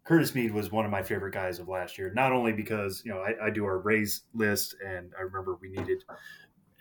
[0.04, 2.12] Curtis Mead was one of my favorite guys of last year.
[2.14, 5.70] Not only because you know I, I do our Rays list, and I remember we
[5.70, 6.04] needed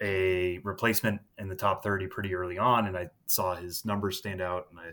[0.01, 4.41] a replacement in the top 30 pretty early on, and I saw his numbers stand
[4.41, 4.93] out, and I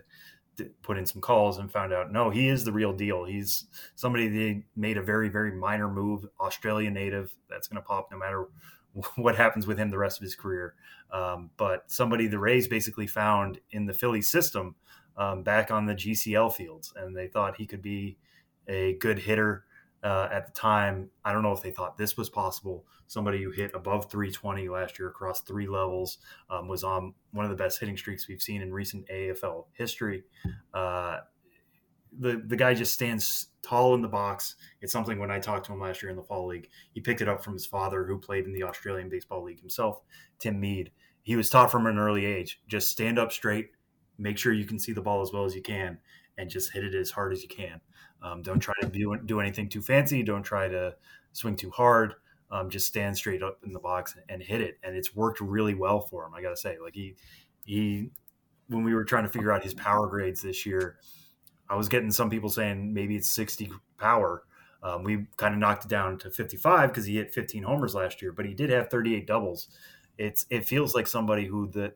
[0.82, 3.24] put in some calls and found out no, he is the real deal.
[3.24, 3.66] He's
[3.96, 8.18] somebody they made a very very minor move, Australian native that's going to pop no
[8.18, 8.46] matter
[9.16, 10.74] what happens with him the rest of his career.
[11.12, 14.76] Um, but somebody the Rays basically found in the Philly system
[15.20, 18.16] um, back on the GCL fields, and they thought he could be
[18.66, 19.64] a good hitter
[20.02, 21.10] uh, at the time.
[21.22, 22.86] I don't know if they thought this was possible.
[23.06, 26.18] Somebody who hit above 320 last year across three levels
[26.48, 30.22] um, was on one of the best hitting streaks we've seen in recent AFL history.
[30.72, 31.18] Uh,
[32.18, 34.56] the the guy just stands tall in the box.
[34.80, 37.20] It's something when I talked to him last year in the fall league, he picked
[37.20, 40.00] it up from his father, who played in the Australian Baseball League himself,
[40.38, 40.90] Tim Mead.
[41.22, 43.68] He was taught from an early age just stand up straight,
[44.20, 45.98] make sure you can see the ball as well as you can,
[46.38, 47.80] and just hit it as hard as you can.
[48.22, 50.22] Um, don't try to do, do anything too fancy.
[50.22, 50.94] Don't try to
[51.32, 52.14] swing too hard.
[52.50, 54.78] Um, just stand straight up in the box and hit it.
[54.82, 56.34] And it's worked really well for him.
[56.34, 57.14] I got to say, like he,
[57.64, 58.10] he,
[58.68, 60.98] when we were trying to figure out his power grades this year,
[61.68, 64.42] I was getting some people saying maybe it's 60 power.
[64.82, 68.20] Um, we kind of knocked it down to 55 because he hit 15 homers last
[68.20, 69.68] year, but he did have 38 doubles.
[70.18, 71.94] It's it feels like somebody who the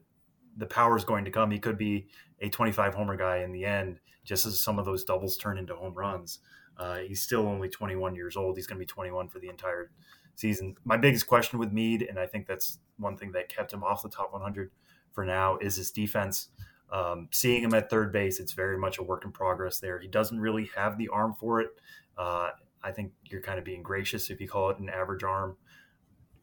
[0.56, 1.50] the power is going to come.
[1.50, 2.06] He could be
[2.40, 5.74] a 25 homer guy in the end, just as some of those doubles turn into
[5.74, 6.40] home runs.
[6.76, 8.56] Uh, he's still only 21 years old.
[8.56, 9.90] He's going to be 21 for the entire
[10.34, 10.74] season.
[10.84, 14.02] My biggest question with Mead, and I think that's one thing that kept him off
[14.02, 14.70] the top 100
[15.12, 16.48] for now, is his defense.
[16.90, 19.98] Um, seeing him at third base, it's very much a work in progress there.
[19.98, 21.70] He doesn't really have the arm for it.
[22.16, 22.50] Uh,
[22.82, 25.56] I think you're kind of being gracious if you call it an average arm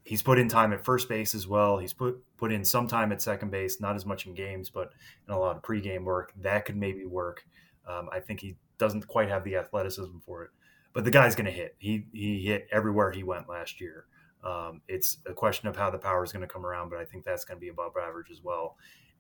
[0.04, 1.78] he's put in time at first base as well.
[1.78, 4.92] He's put put in some time at second base, not as much in games, but
[5.28, 6.34] in a lot of pregame work.
[6.42, 7.46] That could maybe work.
[7.88, 10.50] Um, I think he doesn't quite have the athleticism for it,
[10.94, 11.76] but the guy's going to hit.
[11.80, 14.06] He he hit everywhere he went last year.
[14.44, 17.06] Um, it's a question of how the power is going to come around, but I
[17.06, 18.78] think that's going to be above average as well.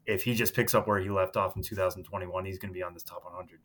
[0.07, 2.81] If he just picks up where he left off in 2021, he's going to be
[2.81, 3.59] on this top 100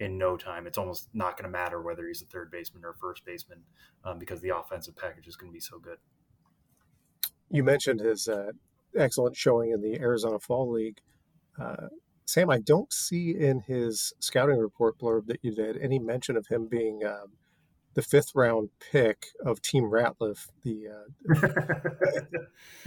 [0.00, 0.66] in no time.
[0.66, 3.62] It's almost not going to matter whether he's a third baseman or first baseman
[4.04, 5.96] um, because the offensive package is going to be so good
[7.50, 8.52] you mentioned his uh,
[8.96, 11.00] excellent showing in the Arizona Fall League.
[11.58, 11.88] Uh,
[12.26, 16.48] Sam, I don't see in his scouting report blurb that you did any mention of
[16.48, 17.32] him being um,
[17.94, 21.48] the fifth round pick of Team Ratliff, the uh,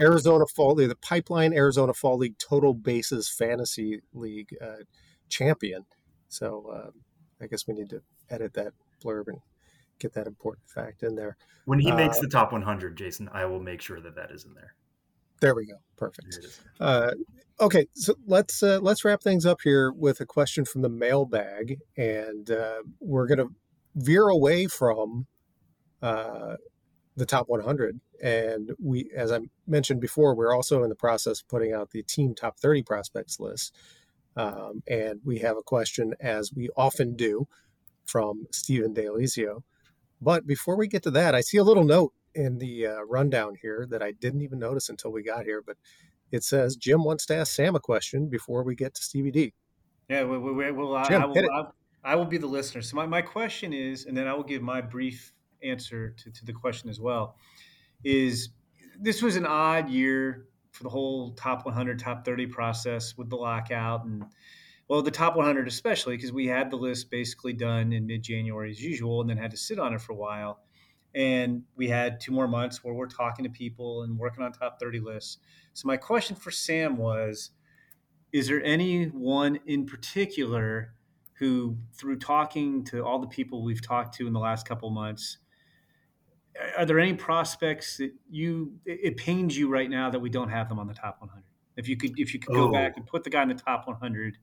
[0.00, 4.84] Arizona Fall League, the Pipeline Arizona Fall League Total Bases Fantasy League uh,
[5.28, 5.86] champion.
[6.28, 6.92] So um,
[7.40, 8.72] I guess we need to edit that
[9.04, 9.40] blurb and
[10.02, 11.36] get that important fact in there.
[11.64, 14.44] When he makes uh, the top 100, Jason, I will make sure that that is
[14.44, 14.74] in there.
[15.40, 15.74] There we go.
[15.96, 16.60] Perfect.
[16.78, 17.12] Uh,
[17.60, 21.78] okay, so let's uh, let's wrap things up here with a question from the mailbag,
[21.96, 23.48] and uh, we're going to
[23.96, 25.26] veer away from
[26.00, 26.56] uh,
[27.16, 28.00] the top 100.
[28.22, 32.02] And we, as I mentioned before, we're also in the process of putting out the
[32.02, 33.74] team top 30 prospects list.
[34.36, 37.48] Um, and we have a question, as we often do,
[38.06, 39.62] from Stephen D'Alizio.
[40.22, 43.56] But before we get to that, I see a little note in the uh, rundown
[43.60, 45.60] here that I didn't even notice until we got here.
[45.66, 45.76] But
[46.30, 49.52] it says Jim wants to ask Sam a question before we get to Stevie D.
[50.08, 52.82] Yeah, we, we, well, Jim, I, will, I, I, will be the listener.
[52.82, 56.44] So my, my question is, and then I will give my brief answer to, to
[56.44, 57.36] the question as well,
[58.04, 58.50] is
[59.00, 63.36] this was an odd year for the whole top 100, top 30 process with the
[63.36, 64.24] lockout and–
[64.92, 68.78] well, the top 100 especially because we had the list basically done in mid-January as
[68.78, 70.60] usual, and then had to sit on it for a while.
[71.14, 74.78] And we had two more months where we're talking to people and working on top
[74.78, 75.38] 30 lists.
[75.72, 77.52] So my question for Sam was:
[78.34, 80.92] Is there anyone in particular
[81.38, 85.38] who, through talking to all the people we've talked to in the last couple months,
[86.76, 90.68] are there any prospects that you it pains you right now that we don't have
[90.68, 91.42] them on the top 100?
[91.78, 92.72] If you could, if you could go oh.
[92.72, 94.36] back and put the guy in the top 100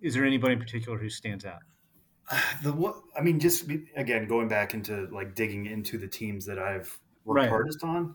[0.00, 1.60] is there anybody in particular who stands out?
[2.62, 6.58] The what I mean, just again going back into like digging into the teams that
[6.58, 7.48] I've worked right.
[7.48, 8.14] hardest on.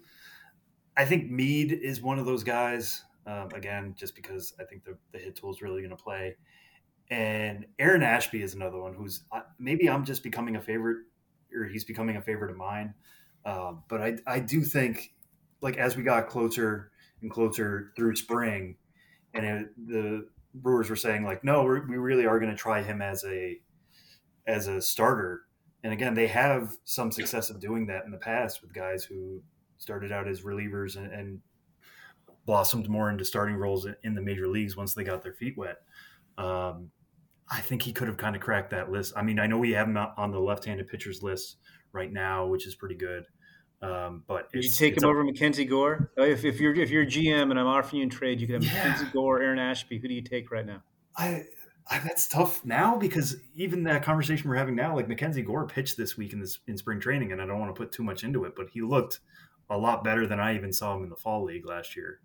[0.96, 3.04] I think Mead is one of those guys.
[3.26, 6.36] Um, again, just because I think the, the hit tool is really going to play.
[7.10, 9.24] And Aaron Ashby is another one who's
[9.60, 10.98] maybe I'm just becoming a favorite,
[11.56, 12.94] or he's becoming a favorite of mine.
[13.46, 15.14] Uh, but I I do think
[15.62, 18.76] like as we got closer and closer through spring,
[19.34, 23.02] and it, the Brewers were saying like, no, we really are going to try him
[23.02, 23.60] as a
[24.46, 25.42] as a starter.
[25.84, 29.42] And again, they have some success of doing that in the past with guys who
[29.78, 31.40] started out as relievers and, and
[32.46, 35.78] blossomed more into starting roles in the major leagues once they got their feet wet.
[36.38, 36.92] Um,
[37.50, 39.14] I think he could have kind of cracked that list.
[39.16, 41.58] I mean, I know we have him on the left-handed pitchers list
[41.92, 43.26] right now, which is pretty good.
[43.84, 46.12] Um, but you take him a, over Mackenzie Gore.
[46.18, 48.56] Uh, if, if you're if you're GM and I'm offering you in trade, you can
[48.56, 48.74] have yeah.
[48.74, 50.00] Mackenzie Gore, Aaron Ashby.
[50.00, 50.84] Who do you take right now?
[51.18, 51.44] I,
[51.90, 55.98] I, that's tough now because even that conversation we're having now, like Mackenzie Gore pitched
[55.98, 58.24] this week in this in spring training, and I don't want to put too much
[58.24, 59.20] into it, but he looked
[59.70, 62.20] a lot better than I even saw him in the fall league last year.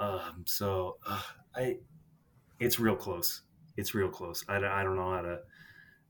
[0.00, 1.22] Um, so uh,
[1.54, 1.76] I,
[2.58, 3.42] it's real close.
[3.76, 4.44] It's real close.
[4.48, 5.38] I, I don't know how to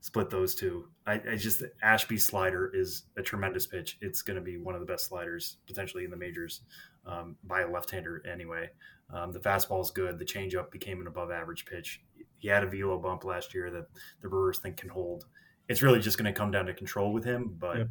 [0.01, 0.87] split those two.
[1.07, 3.97] I, I just Ashby slider is a tremendous pitch.
[4.01, 6.61] It's going to be one of the best sliders potentially in the majors
[7.05, 8.69] um, by a left-hander anyway.
[9.13, 10.17] Um, the fastball is good.
[10.17, 12.01] The changeup became an above-average pitch.
[12.37, 13.87] He had a velo bump last year that
[14.21, 15.25] the Brewers think can hold.
[15.69, 17.87] It's really just going to come down to control with him, but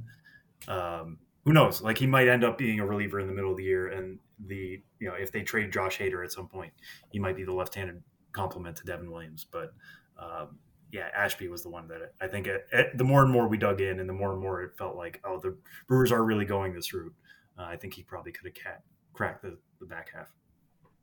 [0.68, 1.80] um, who knows?
[1.80, 4.18] Like he might end up being a reliever in the middle of the year, and
[4.46, 6.72] the you know if they trade Josh Hader at some point,
[7.10, 8.02] he might be the left-handed
[8.32, 9.46] complement to Devin Williams.
[9.50, 9.72] But
[10.18, 10.58] um,
[10.92, 13.56] yeah, Ashby was the one that I think it, it, the more and more we
[13.56, 16.44] dug in, and the more and more it felt like, oh, the Brewers are really
[16.44, 17.14] going this route.
[17.58, 18.74] Uh, I think he probably could have
[19.12, 20.32] cracked the, the back half.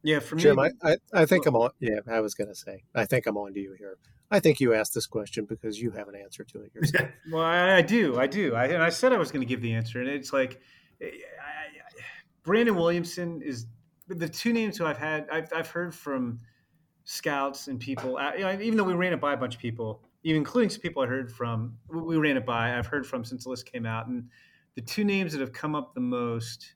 [0.03, 1.71] Yeah, for me, Jim, I, I, I think I'm on.
[1.79, 3.97] Yeah, I was going to say, I think I'm on to you here.
[4.29, 7.09] I think you asked this question because you have an answer to it yourself.
[7.31, 9.61] well, I, I, do, I do, I, and I said I was going to give
[9.61, 10.59] the answer, and it's like
[11.01, 11.07] I,
[12.43, 13.65] Brandon Williamson is
[14.07, 15.27] the two names who I've had.
[15.31, 16.39] I've, I've heard from
[17.09, 18.17] scouts and people.
[18.17, 21.01] Uh, even though we ran it by a bunch of people, even including some people
[21.01, 22.77] I heard from, we ran it by.
[22.77, 24.27] I've heard from since the list came out, and
[24.75, 26.75] the two names that have come up the most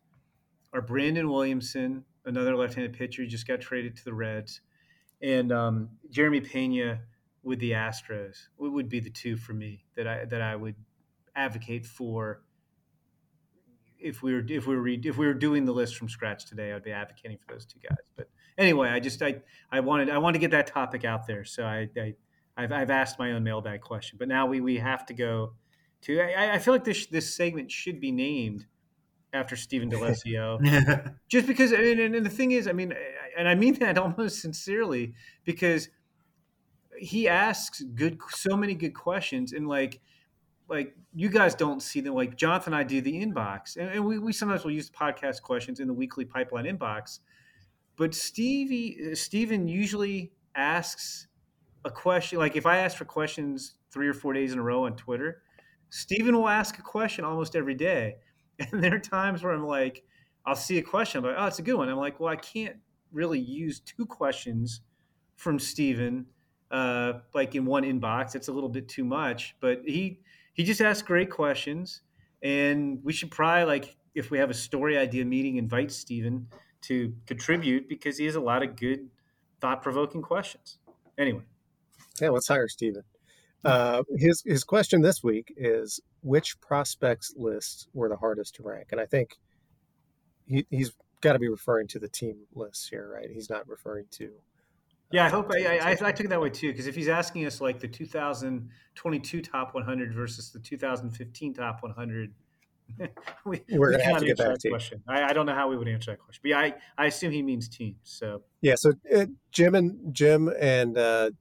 [0.71, 4.61] are Brandon Williamson, another left-handed pitcher, who just got traded to the Reds,
[5.21, 7.01] and um, Jeremy Pena
[7.43, 8.38] with the Astros.
[8.57, 10.75] Would be the two for me that I that I would
[11.36, 12.41] advocate for
[13.99, 16.71] if we were if we were if we were doing the list from scratch today,
[16.71, 18.07] I'd be advocating for those two guys.
[18.15, 19.41] But anyway, I just I
[19.72, 22.14] I wanted I wanted to get that topic out there, so I, I
[22.58, 25.54] I've, I've asked my own mailbag question, but now we we have to go
[26.04, 26.22] to.
[26.22, 28.66] I, I feel like this this segment should be named
[29.34, 30.60] after Stephen D'Alessio,
[31.30, 31.74] just because.
[31.74, 32.93] I mean, and, and the thing is, I mean,
[33.38, 35.14] and I mean that almost sincerely
[35.45, 35.89] because
[37.02, 39.99] he asks good so many good questions and like
[40.70, 44.06] like you guys don't see them like jonathan and i do the inbox and, and
[44.06, 47.20] we, we sometimes will use podcast questions in the weekly pipeline inbox
[47.98, 51.28] but stevie stephen usually asks
[51.86, 54.86] a question like if i ask for questions three or four days in a row
[54.86, 55.42] on twitter
[55.89, 58.16] stephen will ask a question almost every day.
[58.60, 60.04] And there are times where i'm like
[60.46, 61.89] i'll see a question i'm like oh it's a good one.
[61.89, 62.76] I'm like well i can't
[63.12, 64.82] really use two questions
[65.36, 66.28] from stephen
[66.72, 69.56] uh, like in one inbox it's a little bit too much.
[69.60, 70.20] But he
[70.54, 72.02] he just asks great questions,
[72.42, 76.48] and we should probably like if we have a story idea meeting, invite Stephen
[76.82, 79.09] to contribute because he has a lot of good,
[79.59, 80.77] thought provoking questions.
[81.17, 81.43] Anyway,
[82.19, 83.03] yeah, let's hire Stephen.
[83.63, 88.88] Uh, his his question this week is which prospects lists were the hardest to rank,
[88.91, 89.38] and I think
[90.47, 93.29] he, he's got to be referring to the team lists here, right?
[93.32, 94.32] He's not referring to
[95.11, 96.69] yeah, I hope I, I, I, took it that way too.
[96.69, 102.34] Because if he's asking us like the 2022 top 100 versus the 2015 top 100,
[103.46, 105.02] we, we're going to have to get back to question.
[105.08, 107.32] I, I, don't know how we would answer that question, but yeah, I, I assume
[107.32, 107.98] he means teams.
[108.04, 111.32] So yeah, so uh, Jim and Jim and uh,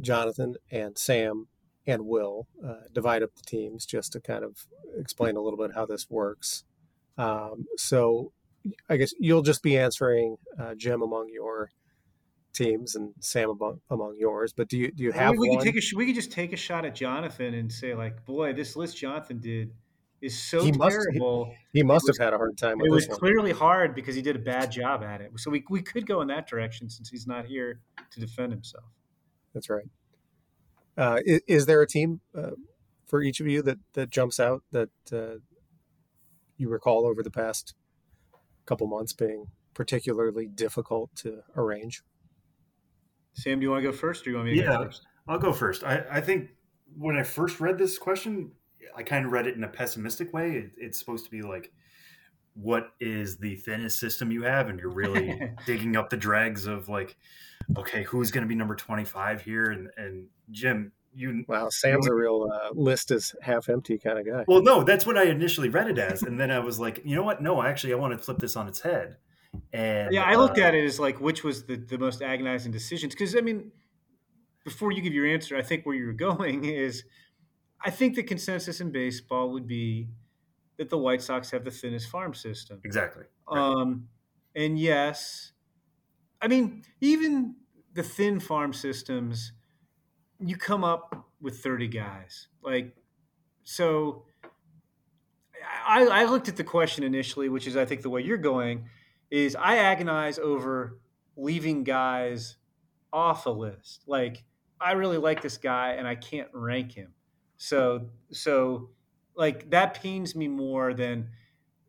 [0.00, 1.48] Jonathan and Sam
[1.86, 4.66] and Will uh, divide up the teams just to kind of
[4.98, 6.64] explain a little bit how this works.
[7.18, 8.32] Um, so
[8.88, 11.70] I guess you'll just be answering uh, Jim among your
[12.52, 14.52] teams and Sam among, among yours.
[14.52, 15.32] But do you do you have?
[15.32, 17.94] we, we could take a we could just take a shot at Jonathan and say
[17.94, 19.72] like, boy, this list Jonathan did
[20.20, 21.46] is so he terrible.
[21.46, 22.80] Must, he, he must was, have had a hard time.
[22.80, 23.18] it was one.
[23.18, 25.30] clearly hard because he did a bad job at it.
[25.36, 27.80] So we we could go in that direction since he's not here
[28.10, 28.84] to defend himself.
[29.54, 29.88] That's right.
[30.96, 32.50] Uh, is, is, there a team uh,
[33.06, 35.38] for each of you that that jumps out that uh,
[36.56, 37.74] you recall over the past
[38.66, 42.02] couple months being particularly difficult to arrange?
[43.32, 44.84] Sam, do you want to go first, or do you want me to yeah, go
[44.84, 45.06] first?
[45.26, 45.84] I'll go first.
[45.84, 46.50] I, I think
[46.96, 48.52] when I first read this question,
[48.96, 50.52] I kind of read it in a pessimistic way.
[50.52, 51.72] It, it's supposed to be like,
[52.54, 54.68] what is the thinnest system you have?
[54.68, 57.16] And you're really digging up the dregs of like,
[57.76, 59.70] okay, who's going to be number 25 here?
[59.70, 64.24] And, and Jim, you wow sam's a real uh, list is half empty kind of
[64.24, 67.02] guy well no that's what i initially read it as and then i was like
[67.04, 69.16] you know what no actually i want to flip this on its head
[69.72, 72.72] and yeah, I looked uh, at it as like which was the, the most agonizing
[72.72, 73.14] decisions.
[73.14, 73.72] Because I mean,
[74.64, 77.04] before you give your answer, I think where you're going is
[77.82, 80.08] I think the consensus in baseball would be
[80.76, 82.80] that the White Sox have the thinnest farm system.
[82.84, 83.24] Exactly.
[83.50, 83.60] Right.
[83.60, 84.08] Um,
[84.54, 85.52] and yes,
[86.40, 87.56] I mean even
[87.94, 89.52] the thin farm systems,
[90.38, 92.48] you come up with thirty guys.
[92.62, 92.94] Like
[93.62, 94.24] so,
[95.86, 98.88] I, I looked at the question initially, which is I think the way you're going
[99.30, 100.98] is I agonize over
[101.36, 102.56] leaving guys
[103.12, 104.04] off a list.
[104.06, 104.44] Like
[104.80, 107.14] I really like this guy and I can't rank him.
[107.62, 108.88] So so
[109.36, 111.28] like that pains me more than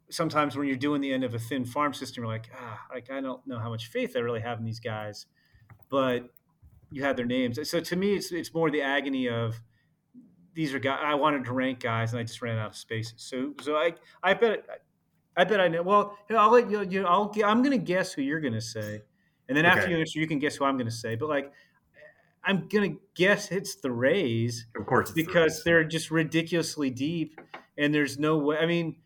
[0.09, 3.09] sometimes when you're doing the end of a thin farm system, you're like, ah, like
[3.09, 5.27] I don't know how much faith I really have in these guys,
[5.89, 6.25] but
[6.91, 7.57] you have their names.
[7.69, 9.61] So to me, it's it's more the agony of
[10.53, 13.13] these are guys I wanted to rank guys and I just ran out of spaces.
[13.23, 14.65] So so I I bet
[15.37, 15.83] I bet I know.
[15.83, 16.83] Well, I'll let you.
[16.83, 19.03] you I'll I'm going to guess who you're going to say,
[19.47, 21.15] and then after you answer, you can guess who I'm going to say.
[21.15, 21.53] But like,
[22.43, 25.63] I'm going to guess it's the Rays Of course, it's the because Rays.
[25.63, 27.39] they're just ridiculously deep,
[27.77, 28.57] and there's no way.
[28.57, 28.97] I mean,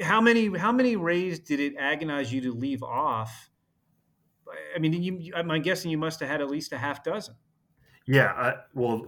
[0.00, 3.50] how many how many Rays did it agonize you to leave off?
[4.74, 7.34] I mean, you, I'm guessing you must have had at least a half dozen.
[8.06, 9.04] Yeah, I, well,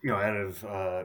[0.00, 1.02] you know, out of uh,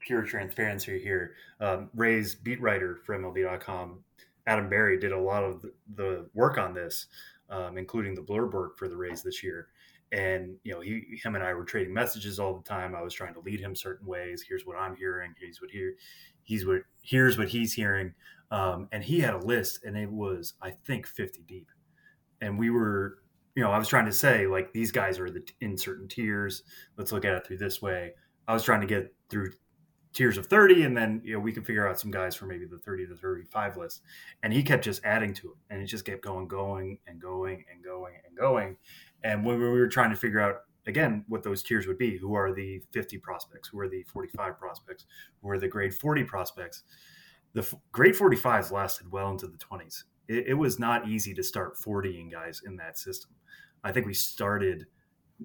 [0.00, 4.04] pure transparency here, um, Ray's beat writer for MLB.com,
[4.46, 7.06] Adam Berry, did a lot of the, the work on this,
[7.48, 9.68] um, including the blurb work for the Rays this year.
[10.14, 12.94] And you know, he, him and I were trading messages all the time.
[12.94, 14.44] I was trying to lead him certain ways.
[14.46, 15.34] Here's what I'm hearing.
[15.40, 15.94] Here's what here,
[16.44, 18.14] he's what here's what he's hearing.
[18.52, 21.68] Um, and he had a list, and it was I think 50 deep.
[22.40, 23.18] And we were
[23.56, 26.62] you know, I was trying to say like these guys are the in certain tiers.
[26.96, 28.12] Let's look at it through this way.
[28.46, 29.50] I was trying to get through
[30.14, 32.64] tiers of 30 and then you know we could figure out some guys for maybe
[32.66, 34.02] the 30 to 35 list
[34.44, 37.64] and he kept just adding to it and it just kept going going and going
[37.72, 38.76] and going and going
[39.24, 42.34] and when we were trying to figure out again what those tiers would be who
[42.34, 45.06] are the 50 prospects who are the 45 prospects
[45.42, 46.84] who are the grade 40 prospects
[47.54, 51.42] the f- grade 45s lasted well into the 20s it, it was not easy to
[51.42, 53.32] start 40ing guys in that system
[53.84, 54.86] I think we started.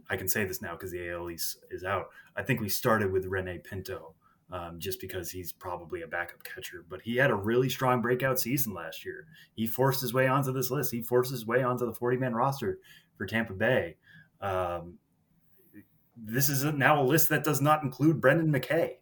[0.09, 2.07] I can say this now because the AL is, is out.
[2.35, 4.13] I think we started with Rene Pinto,
[4.51, 6.85] um, just because he's probably a backup catcher.
[6.87, 9.27] But he had a really strong breakout season last year.
[9.55, 10.91] He forced his way onto this list.
[10.91, 12.79] He forced his way onto the 40 man roster
[13.19, 13.97] for Tampa Bay.
[14.41, 14.95] Um,
[16.17, 18.93] this is now a list that does not include Brendan McKay.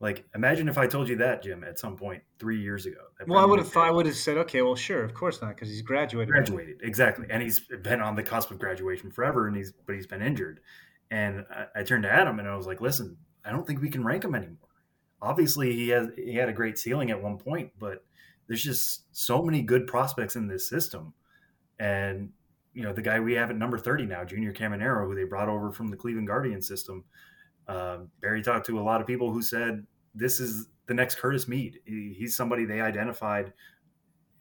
[0.00, 2.98] Like, imagine if I told you that, Jim, at some point three years ago.
[3.26, 5.54] Well, I would have thought I would have said, okay, well, sure, of course not,
[5.54, 6.30] because he's graduated.
[6.30, 10.06] graduated exactly and he's been on the cusp of graduation forever and he's but he's
[10.06, 10.60] been injured
[11.10, 13.90] and I, I turned to adam and i was like listen i don't think we
[13.90, 14.68] can rank him anymore
[15.22, 18.04] obviously he has he had a great ceiling at one point but
[18.46, 21.14] there's just so many good prospects in this system
[21.78, 22.30] and
[22.74, 25.48] you know the guy we have at number 30 now junior caminero who they brought
[25.48, 27.04] over from the cleveland guardian system
[27.68, 31.48] um, berry talked to a lot of people who said this is the next curtis
[31.48, 33.52] mead He- he's somebody they identified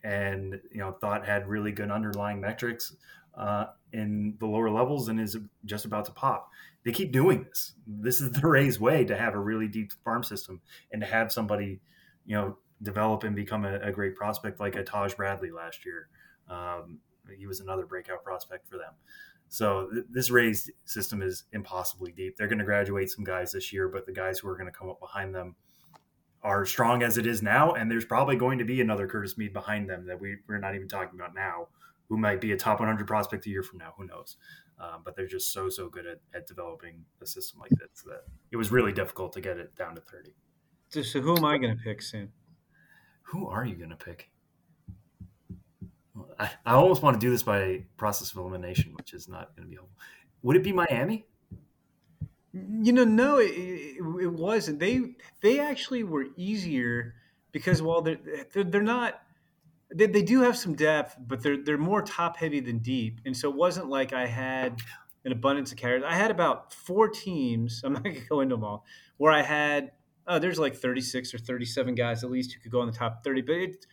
[0.03, 2.95] and you know thought had really good underlying metrics
[3.35, 6.49] uh, in the lower levels and is just about to pop.
[6.85, 7.73] They keep doing this.
[7.87, 10.61] This is the Rays' way to have a really deep farm system
[10.91, 11.79] and to have somebody,
[12.25, 16.09] you know, develop and become a, a great prospect like a Taj Bradley last year.
[16.49, 16.99] Um,
[17.37, 18.93] he was another breakout prospect for them.
[19.49, 22.37] So th- this Rays system is impossibly deep.
[22.37, 24.77] They're going to graduate some guys this year, but the guys who are going to
[24.77, 25.55] come up behind them
[26.41, 29.53] are strong as it is now, and there's probably going to be another Curtis Mead
[29.53, 31.67] behind them that we, we're not even talking about now,
[32.09, 33.93] who might be a top 100 prospect a year from now.
[33.97, 34.37] Who knows?
[34.79, 38.23] Um, but they're just so so good at, at developing a system like this that
[38.51, 40.33] it was really difficult to get it down to 30.
[40.89, 42.33] So, so who am I going to pick, Sam?
[43.21, 44.29] Who are you going to pick?
[46.43, 49.67] I, I almost want to do this by process of elimination, which is not going
[49.67, 49.97] to be helpful.
[50.41, 51.25] Would it be Miami?
[52.53, 54.79] You know, no, it, it, wasn't.
[54.79, 57.15] They they actually were easier
[57.51, 58.19] because while they're
[58.53, 59.21] they're, they're not.
[59.95, 63.35] They, they do have some depth, but they're they're more top heavy than deep, and
[63.35, 64.79] so it wasn't like I had
[65.25, 66.03] an abundance of carriers.
[66.05, 67.81] I had about four teams.
[67.83, 68.85] I'm not going to go into them all.
[69.17, 69.91] Where I had
[70.27, 73.23] oh, there's like 36 or 37 guys at least who could go in the top
[73.23, 73.41] 30.
[73.41, 73.85] But it,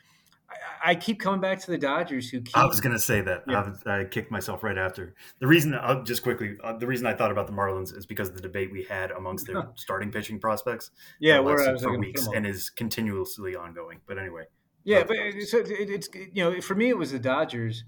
[0.51, 2.56] I, I keep coming back to the Dodgers who keep.
[2.56, 3.44] I was going to say that.
[3.48, 3.72] Yeah.
[3.86, 5.14] I, I kicked myself right after.
[5.39, 8.28] The reason, uh, just quickly, uh, the reason I thought about the Marlins is because
[8.28, 10.90] of the debate we had amongst their starting pitching prospects.
[11.18, 14.01] yeah, that where I was for weeks and is continuously ongoing.
[14.06, 14.44] But anyway,
[14.85, 15.16] Yeah, but
[15.47, 17.85] so it, it's you know for me it was the Dodgers,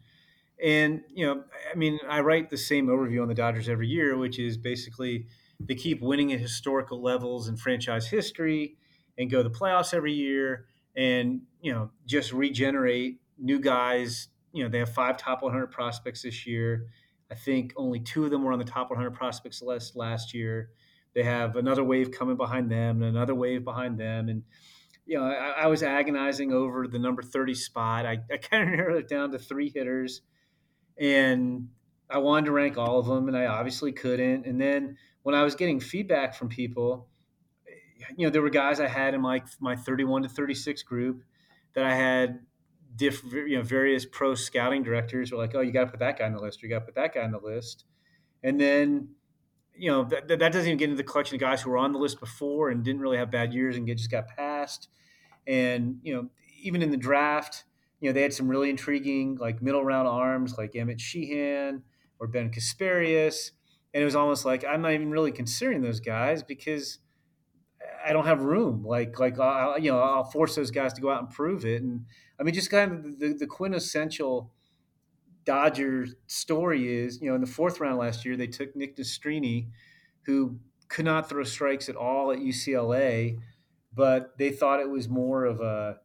[0.63, 4.17] and you know I mean I write the same overview on the Dodgers every year,
[4.17, 5.27] which is basically
[5.61, 8.77] they keep winning at historical levels in franchise history
[9.19, 10.67] and go to the playoffs every year,
[10.97, 14.29] and you know just regenerate new guys.
[14.53, 16.87] You know they have five top 100 prospects this year.
[17.31, 20.71] I think only two of them were on the top 100 prospects list last year.
[21.15, 24.43] They have another wave coming behind them, and another wave behind them, and
[25.07, 28.07] you know, I, I was agonizing over the number 30 spot.
[28.07, 30.23] I, I kind of narrowed it down to three hitters,
[30.99, 31.69] and
[32.09, 34.47] I wanted to rank all of them, and I obviously couldn't.
[34.47, 37.09] And then when I was getting feedback from people,
[38.17, 41.23] you know, there were guys I had in my my 31 to 36 group
[41.75, 42.41] that I had
[42.97, 46.19] different, you know, various pro scouting directors were like, "Oh, you got to put that
[46.19, 46.63] guy on the list.
[46.63, 47.85] Or you got to put that guy on the list."
[48.43, 49.11] And then,
[49.75, 51.93] you know, that, that doesn't even get into the collection of guys who were on
[51.93, 54.89] the list before and didn't really have bad years and get, just got passed.
[55.47, 56.29] And you know,
[56.63, 57.65] even in the draft,
[58.01, 61.83] you know, they had some really intriguing like middle round arms like Emmett Sheehan
[62.19, 63.53] or Ben Casparius.
[63.95, 66.99] And it was almost like I'm not even really considering those guys because
[68.05, 68.85] I don't have room.
[68.85, 71.83] Like, like I'll, you know, I'll force those guys to go out and prove it.
[71.83, 72.07] And
[72.39, 74.53] I mean, just kind of the, the quintessential
[75.45, 79.69] Dodger story is, you know, in the fourth round last year, they took Nick Nastrini,
[80.23, 80.59] who
[80.89, 83.39] could not throw strikes at all at UCLA,
[83.95, 85.97] but they thought it was more of a,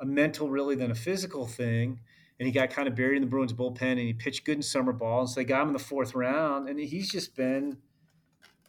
[0.00, 2.00] a mental really than a physical thing.
[2.38, 4.62] And he got kind of buried in the Bruins bullpen and he pitched good in
[4.62, 5.20] summer ball.
[5.20, 6.68] And so they got him in the fourth round.
[6.68, 7.78] And he's just been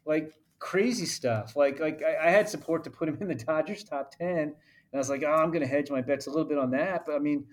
[0.06, 1.56] like crazy stuff.
[1.56, 4.54] Like like I, I, had support to put him in the Dodgers top ten, and
[4.94, 7.06] I was like, oh, I'm going to hedge my bets a little bit on that.
[7.06, 7.46] But I mean,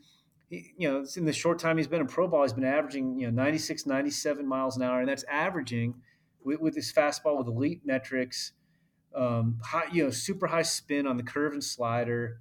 [0.51, 3.19] he, you know, in the short time he's been in pro ball, he's been averaging
[3.19, 5.95] you know 96, 97 miles an hour, and that's averaging
[6.45, 8.53] with, with his fastball with elite metrics,
[9.15, 12.41] um, high, you know, super high spin on the curve and slider,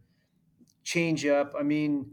[0.84, 1.54] change up.
[1.58, 2.12] I mean.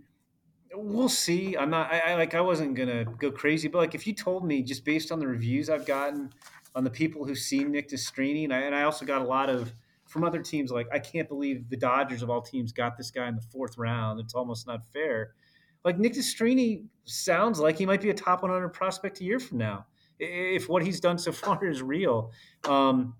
[0.74, 1.56] We'll see.
[1.56, 1.92] I'm not.
[1.92, 2.34] I, I like.
[2.34, 5.26] I wasn't gonna go crazy, but like, if you told me just based on the
[5.26, 6.30] reviews I've gotten,
[6.74, 9.50] on the people who've seen Nick Nastrini, and I, and I also got a lot
[9.50, 9.72] of
[10.06, 13.28] from other teams like I can't believe the Dodgers of all teams got this guy
[13.28, 14.20] in the fourth round.
[14.20, 15.32] It's almost not fair.
[15.84, 19.58] Like Nick Nastrini sounds like he might be a top 100 prospect a year from
[19.58, 19.86] now
[20.22, 22.32] if what he's done so far is real.
[22.64, 23.14] Um,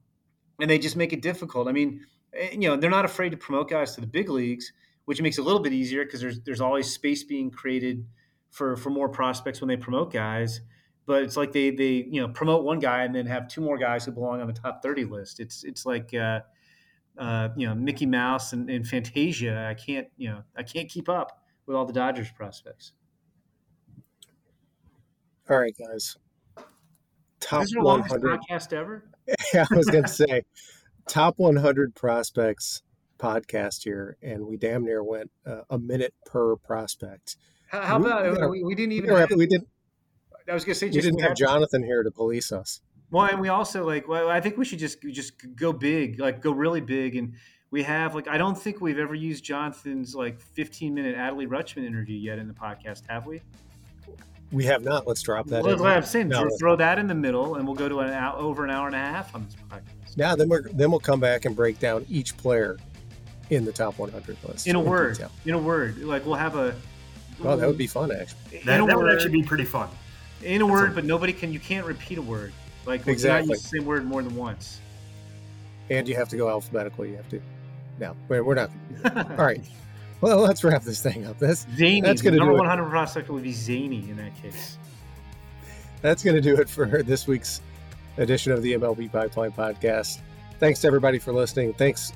[0.61, 1.69] and they just make it difficult.
[1.69, 4.73] I mean, eh, you know, they're not afraid to promote guys to the big leagues,
[5.13, 8.07] which makes it a little bit easier because there's there's always space being created
[8.49, 10.63] for for more prospects when they promote guys.
[11.05, 13.77] But it's like they they you know promote one guy and then have two more
[13.77, 15.39] guys who belong on the top 30 list.
[15.39, 16.41] It's it's like uh,
[17.19, 19.67] uh, you know mickey mouse and, and, fantasia.
[19.69, 22.93] I can't you know i can't keep up with all the dodgers prospects.
[25.51, 26.17] All right guys.
[27.39, 29.11] Top this 100 podcast ever?
[29.53, 30.45] Yeah i was gonna say.
[31.07, 32.83] Top 100 prospects
[33.23, 37.37] podcast here and we damn near went uh, a minute per prospect
[37.69, 39.69] how, how about we, we, didn't even we, we didn't
[40.49, 42.81] I was gonna say, you didn't have Jonathan here to police us.
[43.11, 44.09] Well, and we also like.
[44.09, 47.35] Well, I think we should just just go big, like go really big, and
[47.71, 48.29] we have like.
[48.29, 52.49] I don't think we've ever used Jonathan's like 15 minute Adley Rutschman interview yet in
[52.49, 53.43] the podcast, have we?
[54.51, 55.07] We have not.
[55.07, 55.63] Let's drop that.
[55.63, 58.39] Well, I'm saying no, throw that in the middle, and we'll go to an hour,
[58.39, 60.17] over an hour and a half on this podcast.
[60.17, 62.79] Yeah, then we're then we'll come back and break down each player
[63.53, 65.15] in the top 100 list in a in word.
[65.15, 65.31] Detail.
[65.45, 66.75] In a word, like we'll have a.
[67.41, 68.59] Well, that would be fun, actually.
[68.65, 69.89] That, that would actually be pretty fun
[70.43, 71.53] in a word, a, but nobody can.
[71.53, 72.53] You can't repeat a word.
[72.87, 73.49] Like exactly.
[73.49, 74.81] not use the same word more than once.
[75.91, 77.07] And you have to go alphabetical.
[77.07, 77.41] You have to.
[77.99, 78.71] No, we're not.
[79.05, 79.61] All right.
[80.23, 81.41] Well, let's wrap this thing up.
[81.41, 82.01] That's zany.
[82.01, 84.79] That's going to number one hundred prospect would be zany in that case.
[86.01, 87.61] That's going to do it for this week's
[88.19, 90.21] edition of the MLB Pipeline Podcast.
[90.61, 91.73] Thanks to everybody for listening.
[91.73, 92.13] Thanks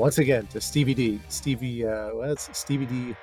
[0.00, 1.20] once again to Stevie D.
[1.28, 3.14] Stevie, uh, what's Stevie D.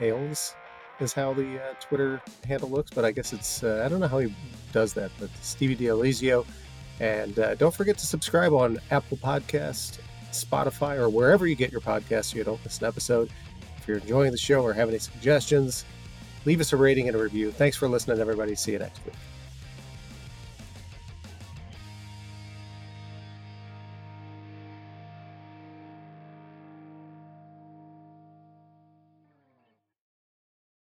[0.00, 0.54] Ailes
[0.98, 4.08] is how the uh, Twitter handle looks, but I guess it's uh, I don't know
[4.08, 4.34] how he
[4.72, 5.12] does that.
[5.20, 5.84] But Stevie D.
[5.84, 6.44] Alesio.
[6.98, 10.00] and uh, don't forget to subscribe on Apple Podcast,
[10.32, 13.30] Spotify, or wherever you get your podcasts so you don't miss an episode.
[13.78, 15.84] If you're enjoying the show or have any suggestions,
[16.44, 17.52] leave us a rating and a review.
[17.52, 18.56] Thanks for listening, everybody.
[18.56, 19.14] See you next week.